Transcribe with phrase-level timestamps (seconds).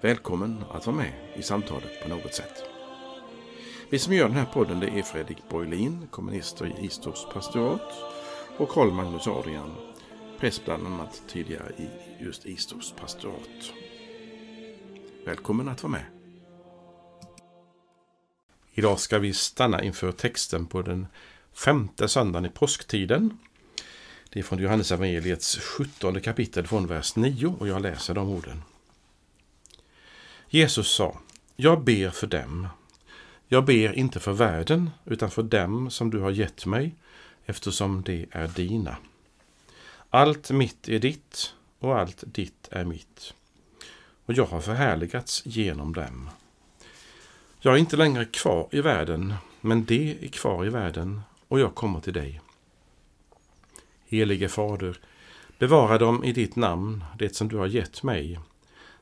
[0.00, 2.64] Välkommen att vara med i samtalet på något sätt.
[3.90, 7.92] Vi som gör den här podden det är Fredrik Borglin, kommunister i Istorps pastorat
[8.58, 9.70] och Karl Magnus Adrian,
[10.40, 11.88] präst bland annat tidigare i
[12.24, 13.72] just Istorps pastorat.
[15.24, 16.04] Välkommen att vara med.
[18.74, 21.06] Idag ska vi stanna inför texten på den
[21.52, 23.38] femte söndagen i påsktiden.
[24.30, 28.62] Det är från Johannes evangeliets 17 kapitel från vers 9 och jag läser de orden.
[30.50, 31.18] Jesus sa,
[31.56, 32.68] jag ber för dem.
[33.48, 36.94] Jag ber inte för världen, utan för dem som du har gett mig,
[37.46, 38.96] eftersom de är dina.
[40.10, 43.34] Allt mitt är ditt, och allt ditt är mitt.
[44.26, 46.30] Och jag har förhärligats genom dem.
[47.60, 51.74] Jag är inte längre kvar i världen, men de är kvar i världen, och jag
[51.74, 52.40] kommer till dig.
[54.06, 54.98] Helige Fader,
[55.58, 58.38] bevara dem i ditt namn, det som du har gett mig,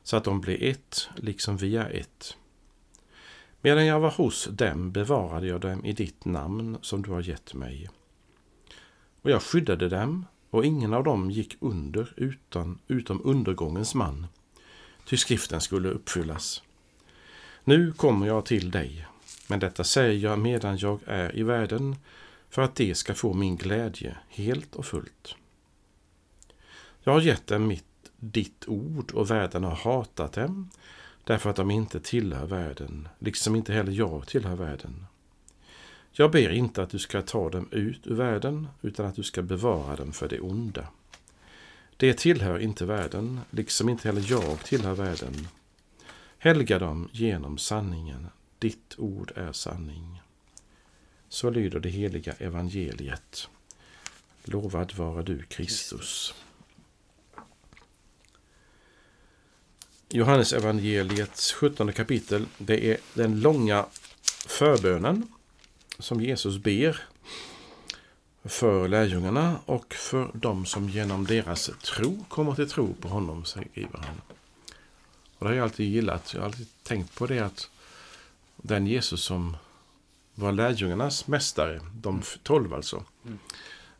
[0.07, 2.37] så att de blir ett, liksom vi är ett.
[3.61, 7.53] Medan jag var hos dem bevarade jag dem i ditt namn som du har gett
[7.53, 7.89] mig.
[9.21, 14.27] Och jag skyddade dem, och ingen av dem gick under utan, utom undergångens man,
[15.05, 16.63] ty skriften skulle uppfyllas.
[17.63, 19.07] Nu kommer jag till dig,
[19.47, 21.95] men detta säger jag medan jag är i världen,
[22.49, 25.35] för att de ska få min glädje helt och fullt.
[27.03, 27.86] Jag har gett dem mitt
[28.19, 30.69] ditt ord och världen har hatat dem
[31.23, 35.05] därför att de inte tillhör världen, liksom inte heller jag tillhör världen.
[36.11, 39.41] Jag ber inte att du ska ta dem ut ur världen, utan att du ska
[39.41, 40.87] bevara dem för det onda.
[41.97, 45.47] Det tillhör inte världen, liksom inte heller jag tillhör världen.
[46.37, 48.27] Helga dem genom sanningen.
[48.59, 50.21] Ditt ord är sanning.
[51.29, 53.49] Så lyder det heliga evangeliet.
[54.43, 56.33] Lovad vara du, Kristus.
[60.09, 62.45] Johannes evangeliets 17 kapitel.
[62.57, 63.85] Det är den långa
[64.47, 65.27] förbönen
[65.99, 67.01] som Jesus ber
[68.43, 73.99] för lärjungarna och för dem som genom deras tro kommer till tro på honom, skriver
[73.99, 74.21] han.
[75.37, 76.33] Och det har jag alltid gillat.
[76.33, 77.69] Jag har alltid tänkt på det att
[78.55, 79.57] den Jesus som
[80.35, 83.39] var lärjungarnas mästare, de tolv alltså, mm.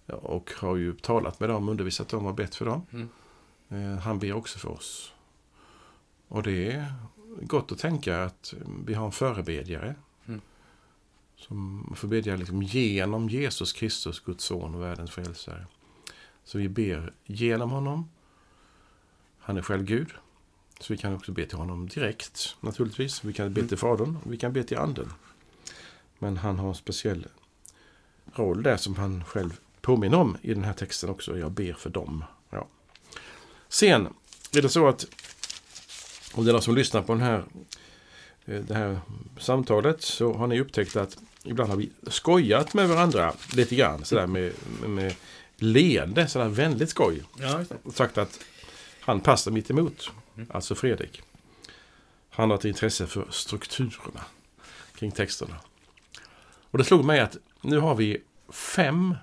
[0.07, 3.09] och har ju talat med dem, undervisat dem och bett för dem.
[3.69, 3.97] Mm.
[3.97, 5.13] Han ber också för oss.
[6.27, 6.93] Och det är
[7.41, 8.53] gott att tänka att
[8.85, 9.95] vi har en förebedjare.
[10.25, 10.41] Mm.
[11.35, 15.65] Som får bedja liksom genom Jesus Kristus, Guds son och världens frälsare.
[16.43, 18.09] Så vi ber genom honom.
[19.39, 20.09] Han är själv Gud.
[20.79, 23.23] Så vi kan också be till honom direkt, naturligtvis.
[23.23, 23.69] Vi kan be mm.
[23.69, 25.13] till Fadern, och vi kan be till Anden.
[26.19, 27.27] Men han har en speciell
[28.33, 31.37] roll där som han själv påminner om i den här texten också.
[31.37, 32.23] Jag ber för dem.
[32.49, 32.67] Ja.
[33.69, 34.07] Sen
[34.53, 35.05] är det så att
[36.37, 37.43] om det är någon som lyssnar på den här,
[38.45, 38.99] eh, det här
[39.39, 44.27] samtalet så har ni upptäckt att ibland har vi skojat med varandra lite grann sådär
[44.27, 44.53] med,
[44.85, 45.15] med,
[45.55, 47.23] leende, sådär vänligt skoj.
[47.39, 48.39] Ja, sagt att
[49.01, 50.47] han passar mitt emot, mm.
[50.53, 51.21] alltså Fredrik.
[52.29, 54.25] Han har ett intresse för strukturerna
[54.95, 55.55] kring texterna.
[56.71, 59.15] Och det slog mig att nu har vi fem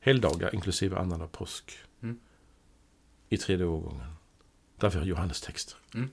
[0.00, 1.78] helgdagar inklusive annandag påsk.
[2.02, 2.20] Mm.
[3.28, 4.12] I tredje årgången.
[4.76, 5.76] Där vi har Johannes texter.
[5.94, 6.10] Mm.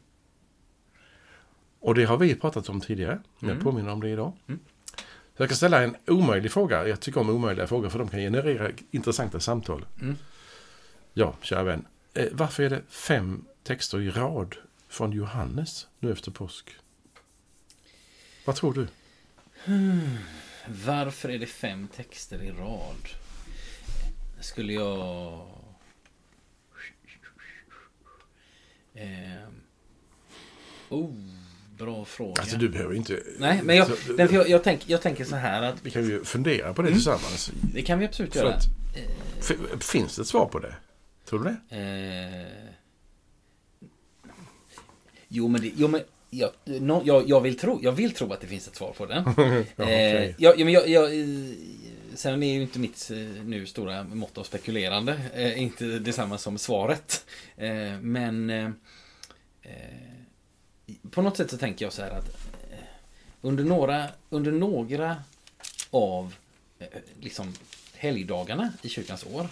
[1.79, 3.19] Och det har vi pratat om tidigare.
[3.39, 3.63] Jag mm.
[3.63, 4.33] påminner om det idag.
[4.47, 4.59] Mm.
[5.37, 6.87] Så jag kan ställa en omöjlig fråga.
[6.87, 9.85] Jag tycker om omöjliga frågor för de kan generera intressanta samtal.
[10.01, 10.15] Mm.
[11.13, 11.85] Ja, kära vän.
[12.13, 14.55] Eh, varför är det fem texter i rad
[14.87, 16.75] från Johannes nu efter påsk?
[18.45, 18.87] Vad tror du?
[19.65, 20.17] Hmm.
[20.85, 23.09] Varför är det fem texter i rad?
[24.39, 25.47] Skulle jag...
[28.93, 29.49] Eh...
[30.89, 31.48] Oh.
[31.79, 32.41] Bra fråga.
[32.41, 33.23] Alltså du behöver inte...
[33.37, 35.75] Nej, men jag, så, jag, jag, tänk, jag tänker så här att...
[35.85, 36.97] Vi kan ju fundera på det mm.
[36.97, 37.51] tillsammans.
[37.73, 38.53] Det kan vi absolut göra.
[38.53, 38.63] Att,
[39.49, 40.75] eh, finns det ett svar på det?
[41.25, 41.75] Tror du det?
[41.77, 42.73] Eh,
[45.27, 48.41] jo, men, det, jo, men jag, no, jag, jag, vill tro, jag vill tro att
[48.41, 49.23] det finns ett svar på det.
[49.75, 50.25] ja, okay.
[50.25, 51.09] eh, jag, men jag, jag,
[52.13, 56.57] sen är ju inte mitt eh, nu stora mått av spekulerande eh, inte detsamma som
[56.57, 57.25] svaret.
[57.57, 58.49] Eh, men
[61.11, 62.27] på något sätt så tänker jag så här att
[62.71, 62.77] eh,
[63.41, 65.23] under några, under några
[65.91, 66.35] av
[66.79, 66.87] eh,
[67.21, 67.53] liksom
[67.93, 69.47] helgdagarna i kyrkans år.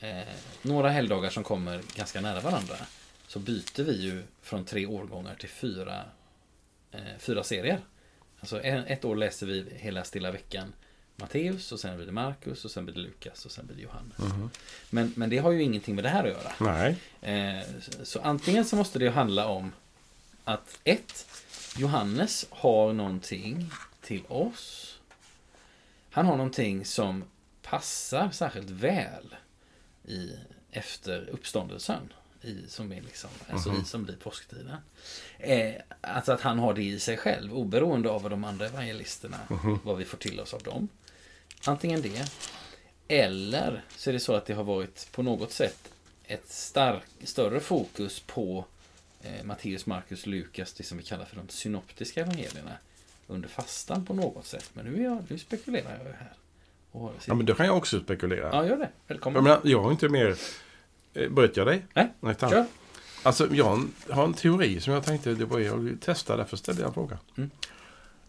[0.00, 0.18] Eh,
[0.62, 2.76] några helgdagar som kommer ganska nära varandra.
[3.26, 6.04] Så byter vi ju från tre årgångar till fyra,
[6.92, 7.80] eh, fyra serier.
[8.40, 10.72] Alltså en, ett år läser vi hela stilla veckan
[11.16, 13.82] Matteus och sen blir det Markus och sen blir det Lukas och sen blir det
[13.82, 14.18] Johannes.
[14.18, 14.50] Mhm.
[14.90, 16.52] Men, men det har ju ingenting med det här att göra.
[16.60, 16.96] Nej.
[17.22, 19.72] Eh, så- så antingen så måste det handla om
[20.48, 21.26] att ett,
[21.76, 24.98] Johannes har någonting till oss.
[26.10, 27.24] Han har någonting som
[27.62, 29.36] passar särskilt väl
[30.04, 30.32] i,
[30.70, 32.12] efter uppståndelsen.
[32.42, 34.76] I, som är liksom, alltså i, som blir påsktiden.
[35.38, 39.38] Eh, alltså att han har det i sig själv, oberoende av vad de andra evangelisterna,
[39.84, 40.88] vad vi får till oss av dem.
[41.64, 42.32] Antingen det,
[43.08, 45.92] eller så är det så att det har varit på något sätt
[46.24, 48.64] ett stark, större fokus på
[49.22, 52.72] eh, Matteus, Markus, Lukas, det som vi kallar för de synoptiska evangelierna
[53.26, 54.70] under fastan på något sätt.
[54.72, 56.32] Men nu, är jag, nu spekulerar jag ju här.
[56.90, 58.48] Och, Ja, men då kan jag också spekulera.
[58.52, 58.82] ja, gör det.
[59.06, 59.44] Jag, Välkommen.
[59.44, 60.36] menar, jag har inte mer...
[61.14, 61.86] Eh, bröt jag dig?
[61.94, 62.50] Nej, Nej, tack.
[62.50, 62.66] kör.
[63.22, 66.36] Alltså, jag har en, teori som jag tänkte det var jag testa.
[66.36, 67.18] Därför ställde jag en fråga.
[67.36, 67.50] Mm.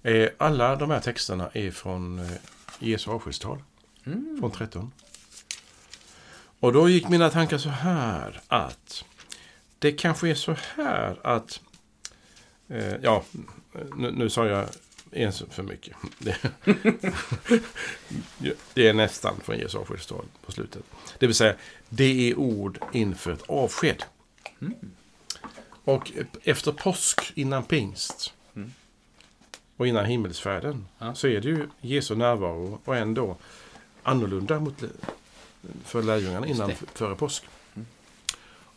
[0.04, 2.32] Eh, alla de här texterna är från eh,
[2.80, 3.64] Jesu avskedstal.
[4.06, 4.38] Mm.
[4.40, 4.92] Från 13.
[6.60, 9.06] Och då gick mina tankar så här att
[9.80, 11.62] det kanske är så här att
[12.68, 13.24] eh, ja,
[13.96, 14.68] nu, nu sa jag
[15.12, 15.96] en för mycket.
[16.20, 16.38] Det,
[18.74, 20.84] det är nästan från Jesu avskedstal på slutet.
[21.20, 21.56] Det vill säga,
[21.90, 24.04] det är ord inför ett avsked.
[25.84, 26.12] Och
[26.44, 28.72] efter påsk, innan pingst Mm.
[29.78, 31.16] och innan himmelsfärden Ja.
[31.16, 33.38] så är det ju Jesu närvaro och ändå
[34.04, 34.84] annorlunda mot,
[35.86, 37.44] för lärjungarna innan före påsk.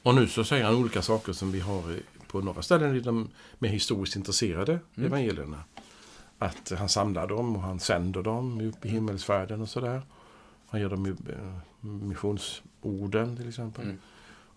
[0.04, 0.16] Mm.
[0.16, 1.82] Och nu så säger han olika saker som vi har
[2.26, 3.28] på några ställen i de
[3.58, 5.06] mer historiskt intresserade Mm.
[5.06, 5.64] evangelierna.
[6.38, 10.02] Att han samlar dem och han sänder dem upp i himmelsfärden och sådär.
[10.68, 13.84] Han ger dem ju eh, missionsorden till exempel.
[13.84, 13.98] Mm.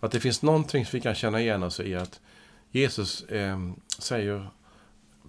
[0.00, 2.20] Att det finns någonting som vi kan känna igen oss i att
[2.70, 3.58] Jesus eh,
[3.98, 4.48] säger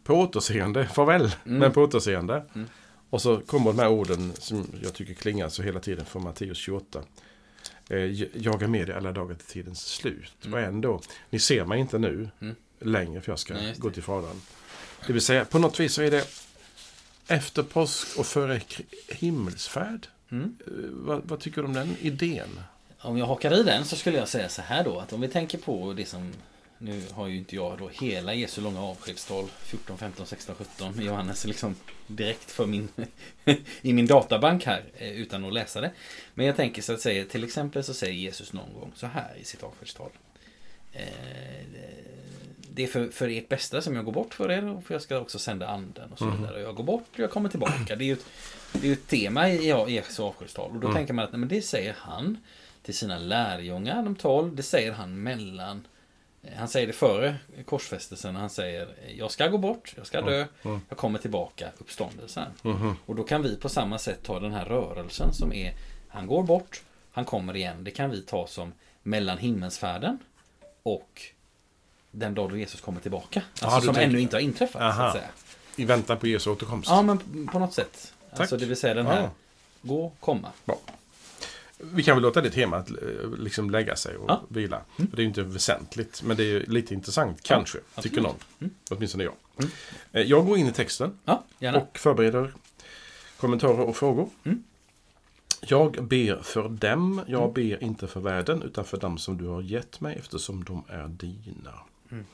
[0.04, 1.60] på återseende, farväl, Mm.
[1.60, 2.46] men på återseende.
[2.56, 2.68] Mm.
[3.10, 6.58] Och så kommer de här orden som jag tycker klingar så hela tiden från Matteus
[6.58, 7.02] 28.
[7.90, 7.98] Eh,
[8.34, 10.34] jag är med i alla dagar till tidens slut.
[10.46, 10.54] Mm.
[10.54, 12.56] Och ändå, ni ser mig inte nu Mm.
[12.80, 14.42] längre för jag ska Nej, gå till Fadern.
[15.08, 16.28] Det vill säga, på något vis så är det
[17.28, 18.62] efter påsk och före
[19.10, 20.08] himmelsfärd.
[20.32, 20.56] Mm.
[20.68, 22.60] Eh, vad, vad tycker du om den idén?
[23.00, 25.28] Om jag hakar i den så skulle jag säga så här då att om vi
[25.28, 26.34] tänker på det som
[26.80, 31.06] Nu har ju inte jag då hela Jesu långa avskedstal 14, 15, 16, 17 med
[31.06, 31.76] Johannes liksom
[32.08, 32.88] direkt för min
[33.82, 35.92] i min databank här eh, utan att läsa det.
[36.34, 39.36] Men jag tänker så att säga till exempel så säger Jesus någon gång så här
[39.42, 40.10] i sitt avskedstal.
[40.94, 41.04] Eh,
[42.70, 45.02] Det är för, för ert bästa som jag går bort för er och för jag
[45.02, 46.38] ska också sända anden och så Mhm.
[46.42, 46.56] vidare.
[46.56, 47.96] Och Jag går bort och jag kommer tillbaka.
[47.96, 48.26] Det är ju ett,
[48.74, 50.72] det är ett tema i i Jesu avskedstal.
[50.72, 50.96] Och då Mm.
[50.96, 52.38] tänker man att nej, men det säger han
[52.84, 54.56] till sina lärjungar, de tolv.
[54.56, 55.88] Det säger han mellan
[56.56, 57.36] han säger det före
[57.66, 58.36] korsfästelsen.
[58.36, 60.82] Han säger jag ska gå bort, jag ska dö, Mm.
[60.90, 62.48] jag kommer tillbaka, uppståndelsen.
[62.62, 62.96] Mhm.
[63.06, 65.74] Och då kan vi på samma sätt ta den här rörelsen som är
[66.08, 67.84] han går bort, han kommer igen.
[67.84, 68.74] Det kan vi ta som
[69.04, 70.20] mellan himmelsfärden
[70.84, 71.22] och
[72.12, 73.42] den dag då Jesus kommer tillbaka.
[73.52, 74.82] Alltså Ja, du som tänker- ännu inte har inträffat.
[74.82, 75.04] Så Aha.
[75.08, 75.28] att säga.
[75.76, 76.90] I väntan på Jesu återkomst.
[76.90, 78.14] Ja, men på något sätt.
[78.32, 79.30] Alltså det vill säga den här Ja.
[79.82, 80.52] gå, komma.
[81.78, 84.44] Vi kan väl låta det temat eh, liksom lägga sig och Ja.
[84.50, 84.82] vila.
[84.96, 88.04] För det är ju inte väsentligt, men det är lite intressant, kanske, absolut.
[88.04, 88.36] tycker någon.
[88.60, 88.74] Mm.
[88.92, 89.34] Åtminstone jag.
[89.60, 89.72] Mm.
[90.12, 91.44] Eh, Jag går in i texten Ja,
[91.76, 92.54] och förbereder
[93.38, 94.30] kommentarer och frågor.
[94.44, 94.64] Mm.
[95.62, 97.54] Jag ber för dem, jag Mm.
[97.54, 101.08] ber inte för världen, utan för dem som du har gett mig, eftersom de är
[101.08, 101.74] dina.
[102.12, 102.26] Mm.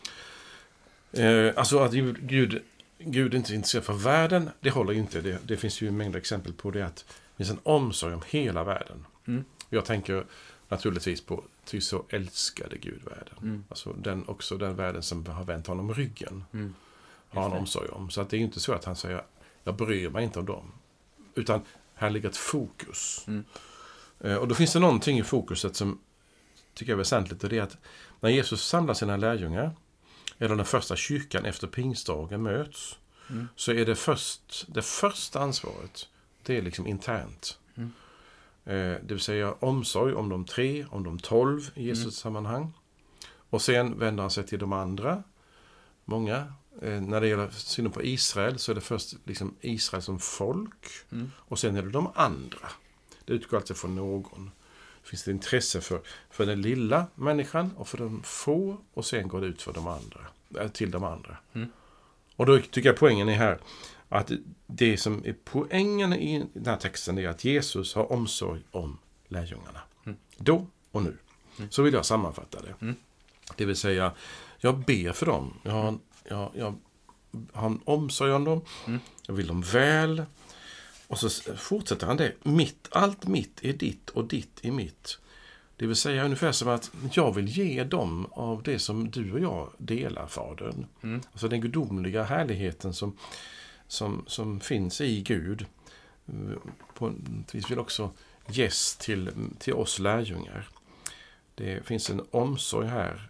[1.48, 2.62] Eh, alltså att Gud, Gud,
[3.00, 5.22] Gud är inte intresserad för världen, det håller inte.
[5.22, 8.22] Det, det finns ju en mängd exempel på det, att det finns en omsorg om
[8.30, 9.06] hela världen.
[9.28, 9.44] Mm.
[9.70, 10.26] Jag tänker
[10.70, 13.36] naturligtvis på ty så älskade Gud världen.
[13.42, 13.64] Mm.
[13.70, 16.74] Alltså den, också den världen som har vänt honom ryggen Mm.
[17.30, 18.10] har han omsorg om.
[18.10, 19.24] Så att det är inte så att han säger
[19.64, 20.72] jag bryr mig inte om dem.
[21.36, 21.62] Utan
[21.94, 23.24] här ligger ett fokus.
[23.28, 23.44] Mm.
[24.20, 26.00] Eh, Och då finns det någonting i fokuset som
[26.74, 27.44] tycker jag är väsentligt.
[27.44, 27.78] Och det är att
[28.20, 29.72] när Jesus samlar sina lärjungar,
[30.38, 32.98] eller den första kyrkan efter pingstdagen möts,
[33.30, 33.48] Mm.
[33.56, 36.08] så är det först, det första ansvaret,
[36.44, 37.60] det är liksom internt.
[38.66, 42.12] Eh, Det vill säga omsorg om de tre, om de tolv i Jesus Mm.
[42.12, 42.74] sammanhang.
[43.50, 45.24] Och sen vänder han sig till de andra,
[46.06, 46.54] många.
[46.82, 50.86] Eh, När det gäller synen på Israel så är det först liksom Israel som folk
[51.12, 51.32] Mm.
[51.38, 52.68] och sen är det de andra.
[53.26, 54.52] Det utgår alltså från någon.
[55.04, 59.28] Det finns ett intresse för, för den lilla människan och för de få och sen
[59.28, 60.20] går det ut för de andra,
[60.60, 61.38] eh, till de andra.
[61.54, 61.68] Mm.
[62.36, 63.60] Och då tycker jag poängen är här,
[64.14, 64.32] Att
[64.68, 69.80] det som är poängen i den här texten är att Jesus har omsorg om lärjungarna.
[70.06, 70.18] Mm.
[70.38, 71.18] Då och nu.
[71.70, 72.76] Så vill jag sammanfatta det.
[72.82, 72.96] Mm.
[73.56, 74.12] Det vill säga,
[74.58, 75.54] jag ber för dem.
[75.64, 76.76] Jag har, jag, jag
[77.54, 78.62] har en omsorg om dem.
[78.88, 79.00] Mm.
[79.28, 80.26] Jag vill dem väl.
[81.08, 82.34] Och så fortsätter han det.
[82.44, 85.20] Mitt, allt mitt är ditt och ditt är mitt.
[85.76, 89.40] Det vill säga ungefär som att jag vill ge dem av det som du och
[89.40, 90.86] jag delar, Fadern.
[91.02, 91.22] Mm.
[91.32, 93.18] Alltså den gudomliga härligheten som,
[93.94, 95.66] som, som finns i Gud.
[96.94, 97.14] På
[97.52, 98.12] vis vill också
[98.48, 100.68] ges till, till oss lärjungar.
[101.56, 103.30] Det finns en omsorg här.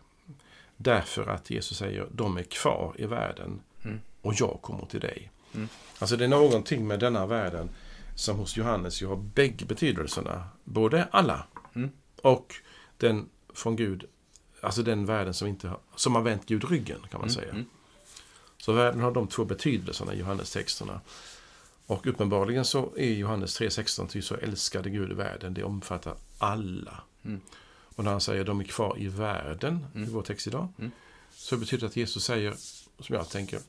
[0.77, 3.99] Därför att Jesus säger de är kvar i världen Mm.
[4.21, 5.31] och jag kommer till dig.
[5.55, 5.67] Mm.
[5.99, 7.69] Alltså det är någonting med denna världen
[8.15, 10.47] som hos Johannes ju har bägge betydelserna.
[10.63, 11.89] Både alla Mm.
[12.21, 12.53] och
[12.97, 14.05] den från Gud,
[14.61, 17.65] alltså den världen som, inte som har vänt Gud ryggen kan man Mm, säga.
[18.63, 21.01] Så världen har de två betydelserna i Johannes-texterna.
[21.85, 27.01] Och uppenbarligen så är Johannes 3.16 till så älskade Gud i världen, det omfattar alla.
[27.25, 27.41] Mm.
[27.95, 30.09] Och när han säger de är kvar i världen, Mm.
[30.09, 30.91] i vår text idag, Mm.
[31.31, 32.53] så betyder det att Jesus säger,
[32.99, 33.59] som jag tänker,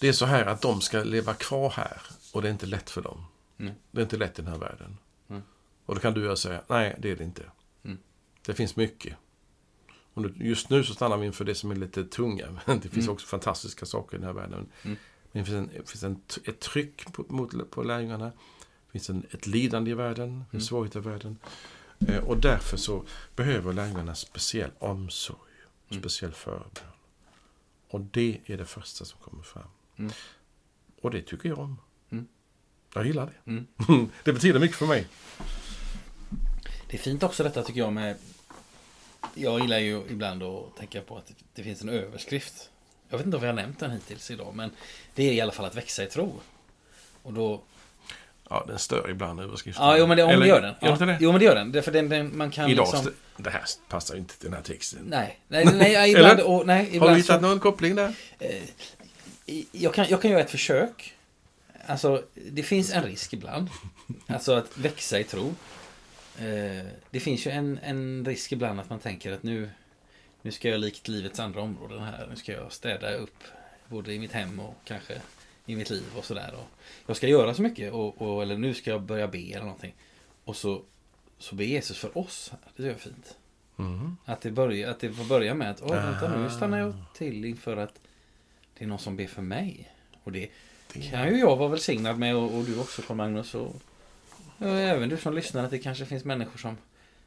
[0.00, 2.02] det är så här att de ska leva kvar här
[2.32, 3.24] och det är inte lätt för dem.
[3.58, 3.74] Mm.
[3.90, 4.96] Det är inte lätt i den här världen.
[5.30, 5.42] Mm.
[5.86, 7.42] Och då kan du och jag säga, nej det är det inte.
[7.84, 7.98] Mm.
[8.46, 9.16] Det finns mycket.
[10.28, 13.12] Just nu så stannar vi inför det som är lite tunga, men det finns Mm.
[13.12, 14.66] också fantastiska saker i den här världen.
[14.82, 14.96] Mm.
[15.32, 18.24] Men det finns, en, det finns en, ett tryck på, mot, på lärjungarna.
[18.26, 20.60] Det finns en, ett lidande i världen, en Mm.
[20.60, 21.38] svårighet i världen.
[22.08, 23.04] Eh, och därför så
[23.36, 25.38] behöver lärjungarna speciell omsorg,
[25.90, 26.02] Mm.
[26.02, 26.70] speciell förbön.
[27.88, 29.68] Och det är det första som kommer fram.
[29.98, 30.12] Mm.
[31.02, 31.76] Och det tycker jag om.
[32.94, 33.50] Jag gillar det.
[33.50, 33.66] Mm.
[34.24, 35.06] det betyder mycket för mig.
[36.90, 38.16] Det är fint också detta tycker jag med
[39.34, 42.70] Jag gillar ju ibland att tänka på att det- finns en överskrift
[43.08, 44.70] Jag vet inte om vi har nämnt den hittills idag men
[45.14, 46.40] Det är i alla fall att växa i tro
[47.22, 47.60] Och då
[48.52, 49.84] Ja, den stör ibland överskriften.
[49.86, 50.74] Ja, jo men det, om Eller, gör den.
[50.82, 51.18] Gör Ja, det?
[51.20, 51.72] Jo men det gör den.
[51.72, 53.12] Därför den, den man kan Idag, liksom...
[53.36, 55.00] det här passar inte till den här texten.
[55.06, 58.14] Nej, nej, nej, ibland, och, nej, Har ibland du hittat så, någon koppling där?
[58.38, 58.62] eh,
[59.72, 61.14] jag, kan, jag kan göra ett försök.
[61.86, 63.68] Alltså, det finns en risk ibland.
[64.26, 65.54] Alltså att växa i tro.
[66.38, 69.70] Eh, det finns ju en, en risk ibland att man tänker att nu,
[70.42, 72.26] nu ska jag likt livets andra områden här.
[72.30, 73.44] Nu ska jag städa upp
[73.88, 75.20] både i mitt hem och kanske
[75.66, 76.54] i mitt liv och sådär.
[77.06, 79.94] Jag ska göra så mycket och, och, eller nu ska jag börja be eller någonting.
[80.44, 80.82] Och så,
[81.38, 82.52] så ber Jesus för oss.
[82.76, 83.36] Det är fint.
[83.78, 84.16] Mm.
[84.24, 86.50] Att det, börjar, att det får börja med att Åh, vänta nu Ah.
[86.50, 88.00] stannar jag till inför att
[88.78, 89.88] det är någon som ber för mig.
[90.24, 90.50] Och det
[90.92, 93.54] Det- kan ju jag vara välsignad med och, och du också Carl Magnus.
[93.54, 93.76] Och
[94.68, 96.76] även du som lyssnar att det kanske finns människor som,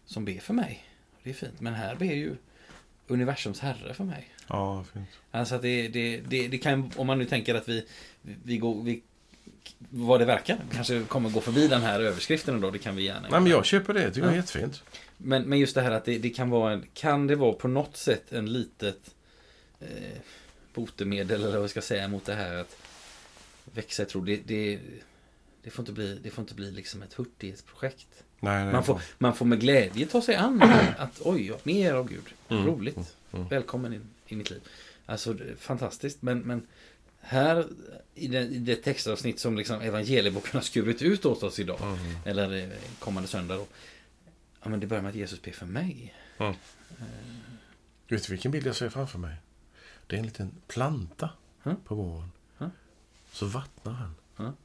[0.05, 0.83] som ber för mig.
[1.23, 1.61] Det är fint.
[1.61, 2.35] Men här ber ju
[3.07, 4.27] universums herre för mig.
[4.47, 5.07] Ja, fint.
[5.31, 7.85] Alltså att det, det, det, det kan, om man nu tänker att vi,
[8.21, 9.03] vi går, vi,
[9.89, 13.27] vad det verkar, kanske kommer gå förbi den här överskriften då, det kan vi gärna
[13.29, 14.03] Nej, men jag köper det.
[14.03, 14.31] Jag tycker Ja.
[14.31, 14.83] det är jättefint.
[15.17, 17.67] Men, men just det här att det, det kan vara en, kan det vara på
[17.67, 19.15] något sätt en litet
[19.79, 19.87] eh,
[20.73, 22.77] botemedel eller vad jag ska säga mot det här att
[23.73, 24.21] växa i tro.
[24.21, 24.79] Det, det,
[25.63, 28.24] det, får inte bli, det får inte bli liksom ett hurtighetsprojekt.
[28.39, 28.74] Nej, nej.
[28.74, 30.62] Man får, man får med glädje ta sig an
[30.98, 32.25] att oj, mer av Gud.
[32.50, 32.65] Mm.
[32.65, 33.15] Roligt.
[33.32, 33.48] Mm.
[33.48, 34.62] Välkommen in i mitt liv.
[35.05, 36.22] Alltså fantastiskt.
[36.22, 36.67] Men, men
[37.20, 37.67] här
[38.15, 41.82] i det, i det textavsnitt som liksom evangelieboken har skurit ut åt oss idag.
[41.82, 42.15] Mm.
[42.25, 43.65] Eller eh, kommande söndag då.
[44.63, 46.13] Ja men det börjar med att Jesus ber för mig.
[46.38, 46.53] Mm.
[48.08, 49.36] Vet du vilken bild jag ser framför mig?
[50.08, 51.29] Det är en liten planta
[51.65, 51.77] Mm.
[51.86, 52.32] på våren.
[52.60, 52.72] Mm.
[53.32, 54.55] Så vattnar han.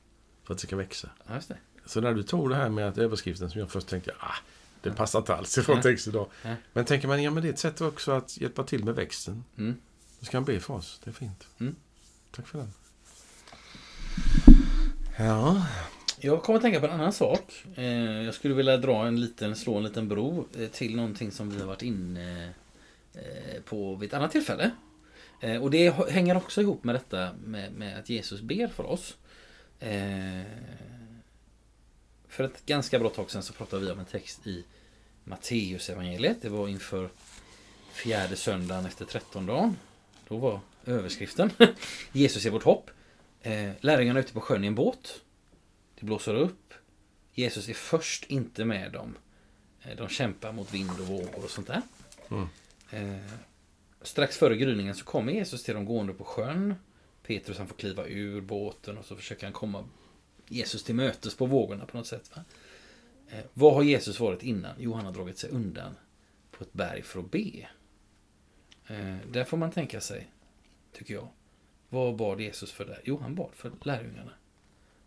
[0.49, 1.09] För att det ska växa.
[1.27, 1.57] Ja, just det.
[1.87, 4.35] Så när du tog det här med att överskriften som jag först tänkte, ah,
[4.83, 6.27] det passar inte alls ifrån text idag.
[6.45, 6.57] Nej.
[6.73, 9.45] Men tänker man, ja men det är ett sätt också att hjälpa till med växten.
[9.59, 9.77] Mm.
[10.21, 11.01] Då ska han be för oss.
[11.05, 11.47] Det är fint.
[11.61, 11.77] Mm.
[12.31, 12.73] Tack för den.
[15.19, 15.67] Ja.
[16.21, 17.65] Jag kommer att tänka på en annan sak.
[17.75, 21.51] Eh, jag skulle vilja dra en liten, slå en liten bro eh, till någonting som
[21.51, 22.53] vi har varit inne
[23.15, 24.71] eh, på vid ett annat tillfälle.
[25.61, 29.15] Och det hänger också ihop med detta med, med att Jesus ber för oss.
[29.81, 30.43] Eh,
[32.29, 34.65] för ett ganska bra tag sedan så pratade vi om en text i
[35.25, 36.43] Matteus evangeliet.
[36.43, 37.11] Det var inför
[37.93, 39.77] fjärde söndagen efter trettondagen.
[40.29, 41.51] Då var överskriften
[42.13, 42.91] Jesus är vårt hopp.
[43.43, 45.21] Eh, lärjungarna är ute på sjön i en båt.
[46.01, 46.75] Det blåser upp.
[47.35, 49.17] Jesus är först inte med dem.
[49.83, 51.83] Eh, De kämpar mot vind och vågor och sånt där.
[52.31, 52.49] Mm.
[52.91, 53.33] Eh,
[54.03, 56.75] strax före gryningen så kommer Jesus till dem gående på sjön.
[57.29, 59.89] Petrus han får kliva ur båten och så försöker han komma
[60.49, 62.31] Jesus till mötes på vågorna på något sätt.
[62.37, 62.45] Va?
[63.29, 64.75] Eh, vad har Jesus varit innan?
[64.79, 65.95] Jo, han har dragit sig undan
[66.51, 67.69] på ett berg för att be.
[68.87, 70.31] Eh, där får man tänka sig,
[70.93, 71.29] tycker jag.
[71.89, 73.01] Vad bad Jesus för där?
[73.05, 74.33] Jo, han bad för lärjungarna.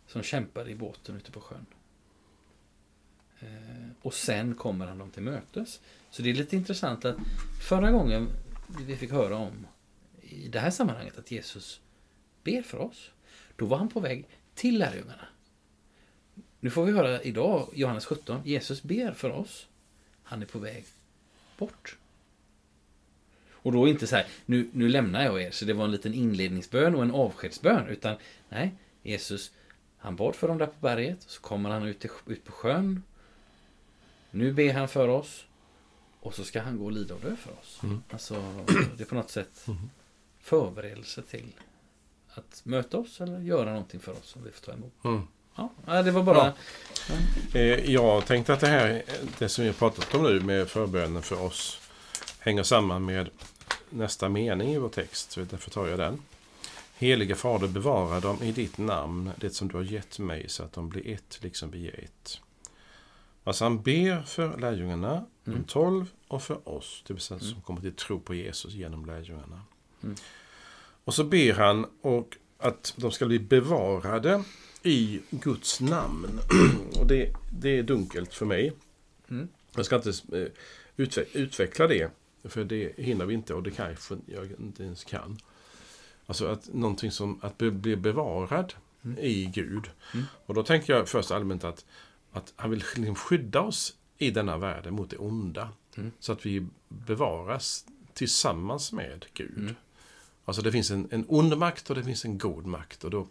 [0.08, 1.66] Som kämpade i båten ute på sjön.
[3.40, 5.82] Eh, och sen kommer han dem till mötes.
[6.10, 7.18] Så det är lite intressant att
[7.68, 8.28] förra gången
[8.88, 9.68] vi fick höra om
[10.22, 11.82] i det här sammanhanget att Jesus
[12.44, 13.12] ber för oss.
[13.56, 15.28] Då var han på väg till lärjungarna.
[16.60, 19.68] Nu får vi höra idag, Johannes 17, Jesus ber för oss.
[20.24, 20.86] Han är på väg
[21.58, 21.98] bort.
[23.52, 26.14] Och då inte så här, nu, nu lämnar jag er, så det var en liten
[26.14, 27.88] inledningsbön och en avskedsbön.
[27.88, 28.16] Utan
[28.50, 29.52] nej, Jesus,
[29.98, 31.22] han bad för dem där på berget.
[31.22, 33.04] Så kommer han ut, ut på sjön.
[34.32, 35.46] Nu ber han för oss.
[36.20, 37.80] Och så ska han gå och lida och dö för oss.
[37.84, 38.04] Mm.
[38.10, 38.66] Alltså,
[38.98, 39.90] det är på något sätt mm.
[40.40, 41.54] förberedelse till
[42.34, 44.94] att möta oss eller göra någonting för oss som vi får ta emot.
[45.04, 45.28] Mm.
[45.86, 46.54] Ja, det var bara...
[47.54, 47.60] Ja.
[47.60, 49.04] Eh, jag tänkte att det här,
[49.40, 51.80] det som vi har pratat om nu med förbönen för oss,
[52.40, 53.30] hänger samman med
[53.90, 55.32] nästa mening i vår text.
[55.32, 56.22] Så därför tar jag den.
[56.96, 60.74] Helige Fader, bevara dem i ditt namn, det som du har gett mig, så att
[60.74, 62.42] de blir ett, liksom vi är ett.
[63.44, 65.28] Alltså han ber för lärjungarna, mm.
[65.44, 67.54] de tolv, och för oss, det vill säga mm.
[67.54, 69.62] som kommer till tro på Jesus genom lärjungarna.
[70.04, 70.16] Mm.
[71.04, 74.44] Och så ber han och att de ska bli bevarade
[74.84, 76.40] i Guds namn.
[77.00, 78.74] och det, det är dunkelt för mig.
[79.30, 79.48] Mm.
[79.76, 82.12] Jag ska inte eh, utveckla det,
[82.44, 85.38] för det hinner vi inte och det kanske jag inte ens kan.
[86.26, 89.18] Alltså att någonting som att bli bevarad mm.
[89.18, 89.90] i Gud.
[90.14, 90.26] Mm.
[90.46, 91.86] Och då tänker jag först allmänt att,
[92.32, 95.70] att han vill liksom skydda oss i denna världen mot det onda.
[95.98, 96.12] Mm.
[96.20, 99.76] Så att vi bevaras tillsammans med Gud.
[100.46, 103.04] Alltså det finns en, en ond makt och det finns en god makt.
[103.04, 103.28] Och då,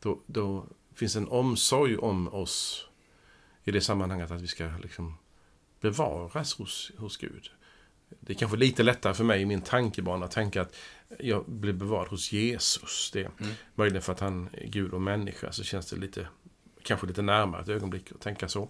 [0.00, 2.86] då, då finns en omsorg om oss
[3.64, 5.18] i det sammanhanget att vi ska liksom
[5.80, 7.50] bevaras hos, hos Gud.
[8.20, 10.76] Det är kanske lite lättare för mig i min tankebana att tänka att
[11.18, 13.10] jag blir bevarad hos Jesus.
[13.12, 13.52] Det, mm.
[13.74, 16.28] Möjligen för att han är Gud och människa så känns det lite,
[16.82, 18.68] kanske lite närmare ett ögonblick att tänka så.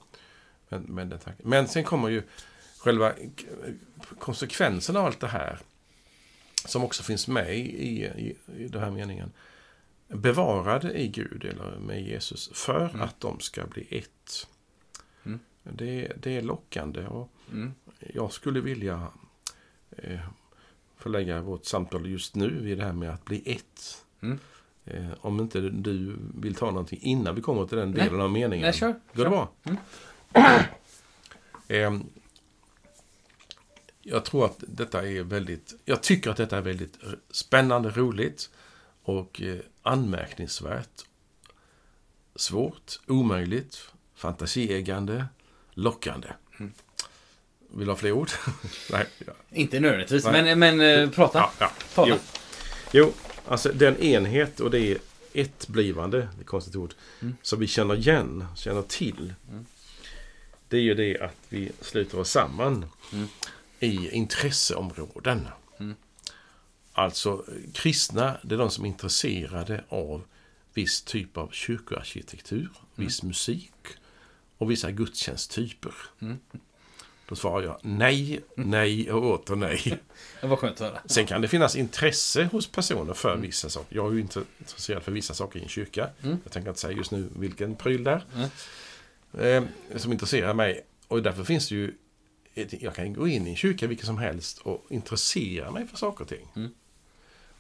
[0.68, 1.48] Men, men, den tanken.
[1.48, 2.22] men sen kommer ju
[2.78, 3.12] själva
[4.18, 5.58] konsekvensen av allt det här
[6.68, 9.32] som också finns med i, i, i den här meningen
[10.08, 13.00] bevarade i Gud eller med Jesus för mm.
[13.00, 14.46] att de ska bli ett.
[15.24, 15.40] Mm.
[15.62, 17.74] Det, det är lockande och mm.
[18.14, 19.08] jag skulle vilja
[19.90, 20.20] eh,
[20.96, 24.04] förlägga vårt samtal just nu vid det här med att bli ett.
[24.20, 24.38] Mm.
[24.84, 28.22] Eh, om inte du vill ta någonting innan vi kommer till den delen Nej.
[28.22, 28.64] av meningen.
[28.64, 29.00] Nej, kör.
[29.14, 29.48] Går det bra?
[29.64, 29.78] Mm.
[31.68, 32.06] eh,
[34.08, 36.98] jag tror att detta är väldigt, jag tycker att detta är väldigt
[37.30, 38.50] spännande, roligt
[39.02, 41.04] och eh, anmärkningsvärt,
[42.36, 45.26] svårt, omöjligt, fantasieggande,
[45.70, 46.28] lockande.
[46.58, 46.72] Mm.
[47.70, 48.30] Vill du ha fler ord?
[48.90, 49.06] Nej.
[49.26, 49.32] Ja.
[49.50, 51.38] Inte nödvändigtvis, men, men äh, prata.
[51.38, 51.70] Ja, ja.
[51.94, 52.14] Tala.
[52.14, 52.18] Jo.
[52.92, 53.12] jo,
[53.48, 54.98] alltså den enhet och det är
[55.32, 57.36] ett blivande, det är konstigt ord, mm.
[57.42, 59.34] som vi känner igen, känner till.
[59.50, 59.66] Mm.
[60.68, 63.28] Det är ju det att vi sluter oss samman mm.
[63.80, 65.48] I intresseområden.
[65.78, 65.94] Mm.
[66.92, 70.22] Alltså kristna, det är de som är intresserade av
[70.74, 72.70] viss typ av kyrkoarkitektur, mm.
[72.94, 73.72] viss musik
[74.58, 75.94] och vissa gudstjänsttyper.
[76.20, 76.38] Mm.
[77.28, 79.98] Då svarar jag nej, nej och åter nej.
[80.40, 81.00] Det var skönt att höra.
[81.06, 83.42] Sen kan det finnas intresse hos personer för mm.
[83.42, 83.96] vissa saker.
[83.96, 86.08] Jag är ju inte intresserad för vissa saker i en kyrka.
[86.22, 86.38] Mm.
[86.44, 88.24] Jag tänker inte säga just nu vilken pryl där.
[88.34, 89.68] Mm.
[89.92, 90.86] Eh, som intresserar mig.
[91.08, 91.94] Och därför finns det ju
[92.80, 96.22] jag kan gå in i en kyrka vilken som helst och intressera mig för saker
[96.24, 96.48] och ting.
[96.56, 96.70] Mm.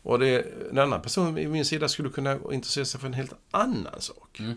[0.02, 3.34] Och det, en annan person i min sida skulle kunna intressera sig för en helt
[3.50, 4.38] annan sak.
[4.40, 4.54] Mm.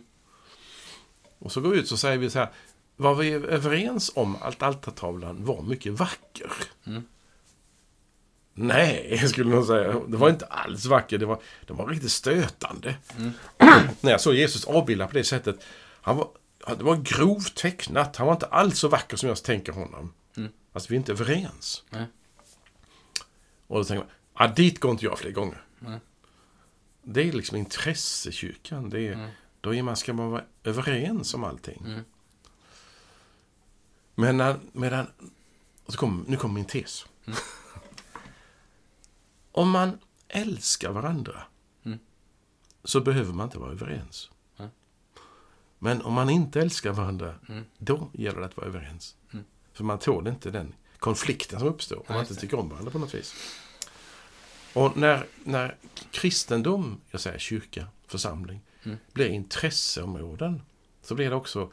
[1.39, 2.49] Och så går vi ut och säger vi så här,
[2.95, 6.52] var vi överens om att altartavlan var mycket vacker?
[6.86, 7.04] Mm.
[8.54, 9.99] Nej, skulle nog säga.
[10.08, 11.17] Det var inte alls vacker.
[11.17, 12.95] Det var, det var riktigt stötande.
[13.17, 13.32] Mm.
[14.02, 15.65] När jag såg Jesus avbildad på det sättet.
[16.02, 16.28] Han var,
[16.78, 18.15] det var grovt tecknat.
[18.15, 20.13] Han var inte alls så vacker som jag tänker honom.
[20.37, 20.51] Mm.
[20.73, 21.83] Alltså, vi är inte överens.
[21.91, 22.05] Mm.
[23.67, 25.65] Och då tänker man, Ja, dit går inte jag fler gånger.
[25.81, 25.99] Mm.
[27.03, 28.89] Det är liksom intressekyrkan.
[28.89, 29.29] Det är, mm.
[29.61, 31.83] Då är man, ska man vara överens om allting.
[31.85, 32.05] Mm.
[34.15, 35.07] Men när, medan...
[35.85, 37.05] Kom, nu kommer min tes.
[37.25, 37.39] Mm.
[39.51, 41.43] om man älskar varandra
[41.83, 41.99] mm.
[42.83, 44.29] så behöver man inte vara överens.
[45.81, 47.65] Men om man inte älskar varandra, mm.
[47.77, 49.15] då gäller det att vara överens.
[49.73, 52.99] För man tål inte den konflikten som uppstår om man inte tycker om varandra på
[52.99, 53.36] något vis.
[54.73, 55.75] Och när, när
[56.12, 58.97] kristendom, jag säger kyrka, församling, mm.
[59.13, 60.62] blir intresseområden
[61.01, 61.71] så blir det också